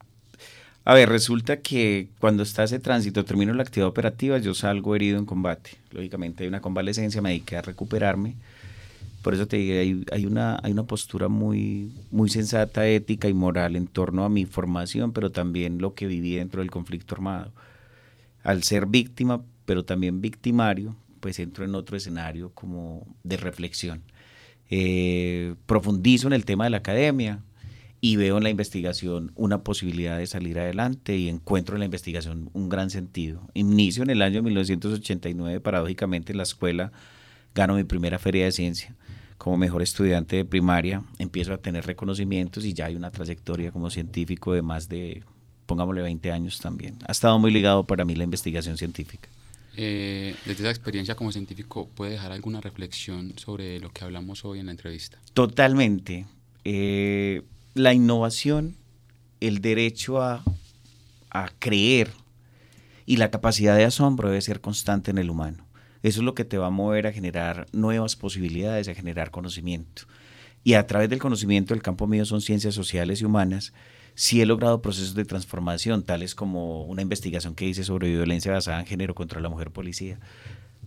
A 0.84 0.94
ver, 0.94 1.08
resulta 1.08 1.60
que 1.60 2.08
cuando 2.18 2.42
está 2.42 2.64
ese 2.64 2.78
tránsito, 2.78 3.24
termino 3.24 3.52
la 3.52 3.62
actividad 3.62 3.88
operativa, 3.88 4.38
yo 4.38 4.54
salgo 4.54 4.96
herido 4.96 5.18
en 5.18 5.26
combate. 5.26 5.72
Lógicamente 5.90 6.44
hay 6.44 6.48
una 6.48 6.60
convalecencia, 6.60 7.20
me 7.20 7.30
dediqué 7.30 7.56
a 7.56 7.62
recuperarme. 7.62 8.36
Por 9.28 9.34
eso 9.34 9.46
te 9.46 9.58
digo, 9.58 9.78
hay, 9.78 10.04
hay, 10.10 10.24
una, 10.24 10.58
hay 10.62 10.72
una 10.72 10.84
postura 10.84 11.28
muy, 11.28 11.92
muy 12.10 12.30
sensata, 12.30 12.88
ética 12.88 13.28
y 13.28 13.34
moral 13.34 13.76
en 13.76 13.86
torno 13.86 14.24
a 14.24 14.30
mi 14.30 14.46
formación, 14.46 15.12
pero 15.12 15.30
también 15.30 15.82
lo 15.82 15.92
que 15.92 16.06
viví 16.06 16.36
dentro 16.36 16.62
del 16.62 16.70
conflicto 16.70 17.14
armado. 17.14 17.52
Al 18.42 18.62
ser 18.62 18.86
víctima, 18.86 19.44
pero 19.66 19.84
también 19.84 20.22
victimario, 20.22 20.96
pues 21.20 21.38
entro 21.40 21.66
en 21.66 21.74
otro 21.74 21.94
escenario 21.98 22.54
como 22.54 23.06
de 23.22 23.36
reflexión. 23.36 24.00
Eh, 24.70 25.56
profundizo 25.66 26.28
en 26.28 26.32
el 26.32 26.46
tema 26.46 26.64
de 26.64 26.70
la 26.70 26.78
academia 26.78 27.44
y 28.00 28.16
veo 28.16 28.38
en 28.38 28.44
la 28.44 28.50
investigación 28.50 29.32
una 29.34 29.62
posibilidad 29.62 30.16
de 30.16 30.26
salir 30.26 30.58
adelante 30.58 31.18
y 31.18 31.28
encuentro 31.28 31.76
en 31.76 31.80
la 31.80 31.84
investigación 31.84 32.48
un 32.54 32.70
gran 32.70 32.88
sentido. 32.88 33.42
Inicio 33.52 34.02
en 34.04 34.08
el 34.08 34.22
año 34.22 34.42
1989, 34.42 35.60
paradójicamente, 35.60 36.32
en 36.32 36.38
la 36.38 36.44
escuela, 36.44 36.92
gano 37.54 37.74
mi 37.74 37.84
primera 37.84 38.18
feria 38.18 38.46
de 38.46 38.52
ciencia 38.52 38.96
como 39.38 39.56
mejor 39.56 39.82
estudiante 39.82 40.36
de 40.36 40.44
primaria, 40.44 41.02
empiezo 41.18 41.54
a 41.54 41.58
tener 41.58 41.86
reconocimientos 41.86 42.64
y 42.64 42.74
ya 42.74 42.86
hay 42.86 42.96
una 42.96 43.10
trayectoria 43.10 43.70
como 43.70 43.88
científico 43.88 44.52
de 44.52 44.62
más 44.62 44.88
de, 44.88 45.22
pongámosle 45.66 46.02
20 46.02 46.32
años 46.32 46.58
también. 46.58 46.98
Ha 47.06 47.12
estado 47.12 47.38
muy 47.38 47.52
ligado 47.52 47.84
para 47.84 48.04
mí 48.04 48.16
la 48.16 48.24
investigación 48.24 48.76
científica. 48.76 49.28
Eh, 49.76 50.34
desde 50.44 50.64
esa 50.64 50.70
experiencia 50.70 51.14
como 51.14 51.30
científico, 51.30 51.88
¿puede 51.94 52.12
dejar 52.12 52.32
alguna 52.32 52.60
reflexión 52.60 53.32
sobre 53.36 53.78
lo 53.78 53.90
que 53.90 54.04
hablamos 54.04 54.44
hoy 54.44 54.58
en 54.58 54.66
la 54.66 54.72
entrevista? 54.72 55.18
Totalmente. 55.34 56.26
Eh, 56.64 57.42
la 57.74 57.94
innovación, 57.94 58.74
el 59.38 59.60
derecho 59.60 60.20
a, 60.20 60.42
a 61.30 61.48
creer 61.60 62.10
y 63.06 63.18
la 63.18 63.30
capacidad 63.30 63.76
de 63.76 63.84
asombro 63.84 64.30
debe 64.30 64.40
ser 64.40 64.60
constante 64.60 65.12
en 65.12 65.18
el 65.18 65.30
humano. 65.30 65.67
Eso 66.02 66.20
es 66.20 66.24
lo 66.24 66.34
que 66.34 66.44
te 66.44 66.58
va 66.58 66.66
a 66.66 66.70
mover 66.70 67.06
a 67.06 67.12
generar 67.12 67.66
nuevas 67.72 68.16
posibilidades, 68.16 68.88
a 68.88 68.94
generar 68.94 69.30
conocimiento. 69.30 70.02
Y 70.64 70.74
a 70.74 70.86
través 70.86 71.08
del 71.08 71.18
conocimiento, 71.18 71.74
el 71.74 71.82
campo 71.82 72.06
mío 72.06 72.24
son 72.24 72.40
ciencias 72.40 72.74
sociales 72.74 73.20
y 73.20 73.24
humanas, 73.24 73.72
sí 74.14 74.40
he 74.40 74.46
logrado 74.46 74.82
procesos 74.82 75.14
de 75.14 75.24
transformación, 75.24 76.02
tales 76.02 76.34
como 76.34 76.82
una 76.84 77.02
investigación 77.02 77.54
que 77.54 77.66
hice 77.66 77.84
sobre 77.84 78.08
violencia 78.08 78.52
basada 78.52 78.80
en 78.80 78.86
género 78.86 79.14
contra 79.14 79.40
la 79.40 79.48
mujer 79.48 79.70
policía. 79.70 80.18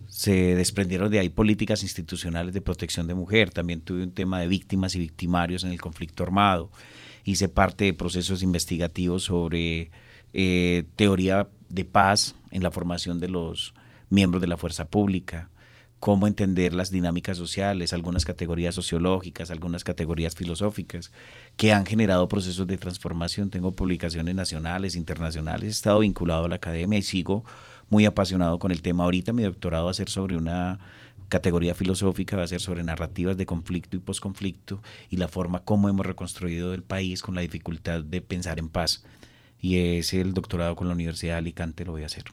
Se 0.06 0.54
desprendieron 0.54 1.10
de 1.10 1.18
ahí 1.18 1.30
políticas 1.30 1.82
institucionales 1.82 2.52
de 2.52 2.60
protección 2.60 3.06
de 3.06 3.14
mujer. 3.14 3.50
También 3.50 3.80
tuve 3.80 4.02
un 4.02 4.12
tema 4.12 4.40
de 4.40 4.48
víctimas 4.48 4.94
y 4.94 4.98
victimarios 4.98 5.64
en 5.64 5.70
el 5.70 5.80
conflicto 5.80 6.22
armado. 6.22 6.70
Hice 7.24 7.48
parte 7.48 7.86
de 7.86 7.94
procesos 7.94 8.42
investigativos 8.42 9.24
sobre 9.24 9.90
eh, 10.34 10.84
teoría 10.96 11.48
de 11.70 11.86
paz 11.86 12.34
en 12.50 12.62
la 12.62 12.70
formación 12.70 13.18
de 13.18 13.28
los 13.28 13.72
miembros 14.12 14.40
de 14.40 14.46
la 14.46 14.56
fuerza 14.56 14.84
pública 14.84 15.50
cómo 16.02 16.26
entender 16.26 16.74
las 16.74 16.90
dinámicas 16.90 17.36
sociales, 17.36 17.92
algunas 17.92 18.24
categorías 18.24 18.74
sociológicas, 18.74 19.52
algunas 19.52 19.84
categorías 19.84 20.34
filosóficas, 20.34 21.12
que 21.56 21.72
han 21.72 21.86
generado 21.86 22.26
procesos 22.26 22.66
de 22.66 22.76
transformación. 22.76 23.50
Tengo 23.50 23.70
publicaciones 23.70 24.34
nacionales, 24.34 24.96
internacionales, 24.96 25.68
he 25.68 25.70
estado 25.70 26.00
vinculado 26.00 26.46
a 26.46 26.48
la 26.48 26.56
academia 26.56 26.98
y 26.98 27.02
sigo 27.02 27.44
muy 27.88 28.04
apasionado 28.04 28.58
con 28.58 28.72
el 28.72 28.82
tema. 28.82 29.04
Ahorita 29.04 29.32
mi 29.32 29.44
doctorado 29.44 29.84
va 29.84 29.92
a 29.92 29.94
ser 29.94 30.08
sobre 30.08 30.36
una 30.36 30.80
categoría 31.28 31.76
filosófica, 31.76 32.36
va 32.36 32.42
a 32.42 32.48
ser 32.48 32.60
sobre 32.60 32.82
narrativas 32.82 33.36
de 33.36 33.46
conflicto 33.46 33.96
y 33.96 34.00
posconflicto 34.00 34.82
y 35.08 35.18
la 35.18 35.28
forma 35.28 35.60
como 35.60 35.88
hemos 35.88 36.04
reconstruido 36.04 36.74
el 36.74 36.82
país 36.82 37.22
con 37.22 37.36
la 37.36 37.42
dificultad 37.42 38.02
de 38.02 38.20
pensar 38.20 38.58
en 38.58 38.70
paz. 38.70 39.04
Y 39.60 39.76
es 39.76 40.12
el 40.14 40.34
doctorado 40.34 40.74
con 40.74 40.88
la 40.88 40.94
Universidad 40.94 41.34
de 41.34 41.38
Alicante, 41.38 41.84
lo 41.84 41.92
voy 41.92 42.02
a 42.02 42.06
hacer. 42.06 42.24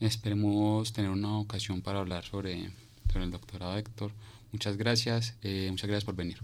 Esperemos 0.00 0.94
tener 0.94 1.10
una 1.10 1.38
ocasión 1.38 1.82
para 1.82 2.00
hablar 2.00 2.24
sobre 2.24 2.70
con 3.12 3.22
el 3.22 3.30
doctorado 3.30 3.76
Héctor. 3.76 4.12
Muchas 4.50 4.76
gracias, 4.76 5.34
eh, 5.42 5.68
muchas 5.70 5.88
gracias 5.88 6.04
por 6.04 6.16
venir. 6.16 6.38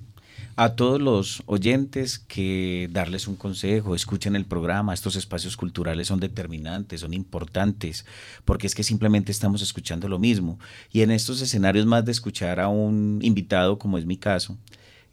A 0.55 0.75
todos 0.75 1.01
los 1.01 1.43
oyentes 1.47 2.19
que 2.19 2.89
darles 2.93 3.27
un 3.27 3.37
consejo, 3.37 3.95
escuchen 3.95 4.37
el 4.37 4.45
programa, 4.45 4.95
estos 4.95 5.17
espacios 5.17 5.57
culturales 5.57 6.09
son 6.09 6.21
determinantes, 6.21 7.01
son 7.01 7.15
importantes, 7.15 8.05
porque 8.45 8.67
es 8.67 8.75
que 8.75 8.83
simplemente 8.83 9.33
estamos 9.33 9.63
escuchando 9.63 10.09
lo 10.09 10.19
mismo. 10.19 10.59
Y 10.93 11.01
en 11.01 11.11
estos 11.11 11.41
escenarios 11.41 11.87
más 11.87 12.05
de 12.05 12.13
escuchar 12.13 12.61
a 12.61 12.69
un 12.69 13.21
invitado, 13.23 13.79
como 13.79 13.99
es 13.99 14.05
mi 14.05 14.19
caso, 14.19 14.57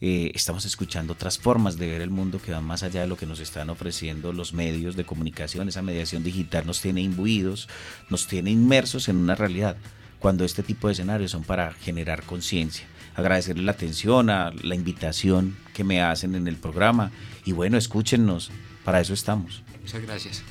eh, 0.06 0.34
estamos 0.36 0.66
escuchando 0.66 1.14
otras 1.14 1.38
formas 1.38 1.78
de 1.78 1.88
ver 1.88 2.02
el 2.02 2.10
mundo 2.10 2.42
que 2.42 2.52
van 2.52 2.66
más 2.66 2.84
allá 2.84 3.00
de 3.00 3.08
lo 3.08 3.16
que 3.16 3.26
nos 3.26 3.40
están 3.40 3.70
ofreciendo 3.70 4.34
los 4.34 4.52
medios 4.52 4.98
de 4.98 5.06
comunicación. 5.06 5.70
Esa 5.70 5.82
mediación 5.82 6.26
digital 6.26 6.66
nos 6.66 6.82
tiene 6.82 7.00
imbuidos, 7.00 7.70
nos 8.10 8.28
tiene 8.28 8.52
inmersos 8.52 9.08
en 9.08 9.16
una 9.16 9.36
realidad 9.36 9.78
cuando 10.20 10.44
este 10.44 10.62
tipo 10.62 10.88
de 10.88 10.92
escenarios 10.92 11.32
son 11.32 11.46
para 11.46 11.72
generar 11.72 12.24
conciencia. 12.24 12.86
Agradecerle 13.16 13.64
la 13.64 13.72
atención, 13.72 14.30
a 14.30 14.52
la 14.62 14.76
invitación 14.76 15.56
que 15.74 15.86
me 15.86 16.02
hacen 16.02 16.36
en 16.36 16.50
el 16.50 16.58
programa 16.58 17.14
y 17.46 17.54
bueno, 17.54 17.78
escúchenos, 17.78 18.52
para 18.84 19.00
eso 19.00 19.14
estamos. 19.14 19.64
Muchas 19.80 20.02
gracias. 20.02 20.44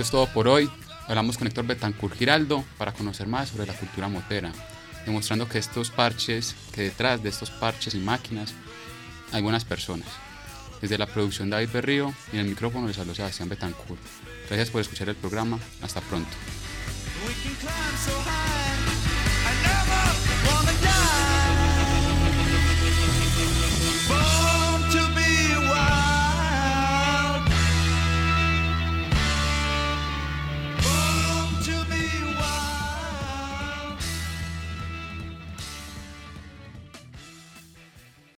Esto 0.00 0.16
es 0.16 0.24
todo 0.24 0.32
por 0.32 0.48
hoy. 0.48 0.70
Hablamos 1.08 1.36
con 1.36 1.46
Héctor 1.46 1.66
Betancourt 1.66 2.16
Giraldo 2.16 2.64
para 2.78 2.92
conocer 2.92 3.26
más 3.26 3.50
sobre 3.50 3.66
la 3.66 3.74
cultura 3.74 4.08
motera, 4.08 4.50
demostrando 5.04 5.46
que 5.46 5.58
estos 5.58 5.90
parches, 5.90 6.56
que 6.72 6.80
detrás 6.84 7.22
de 7.22 7.28
estos 7.28 7.50
parches 7.50 7.94
y 7.94 7.98
máquinas 7.98 8.54
hay 9.30 9.42
buenas 9.42 9.66
personas. 9.66 10.08
Desde 10.80 10.96
la 10.96 11.04
producción 11.04 11.50
David 11.50 11.68
Berrío 11.70 12.14
y 12.32 12.36
en 12.36 12.44
el 12.44 12.48
micrófono 12.48 12.86
les 12.86 12.96
saluda 12.96 13.16
Sebastián 13.16 13.50
Betancourt. 13.50 14.00
Gracias 14.48 14.70
por 14.70 14.80
escuchar 14.80 15.10
el 15.10 15.16
programa. 15.16 15.58
Hasta 15.82 16.00
pronto. 16.00 16.30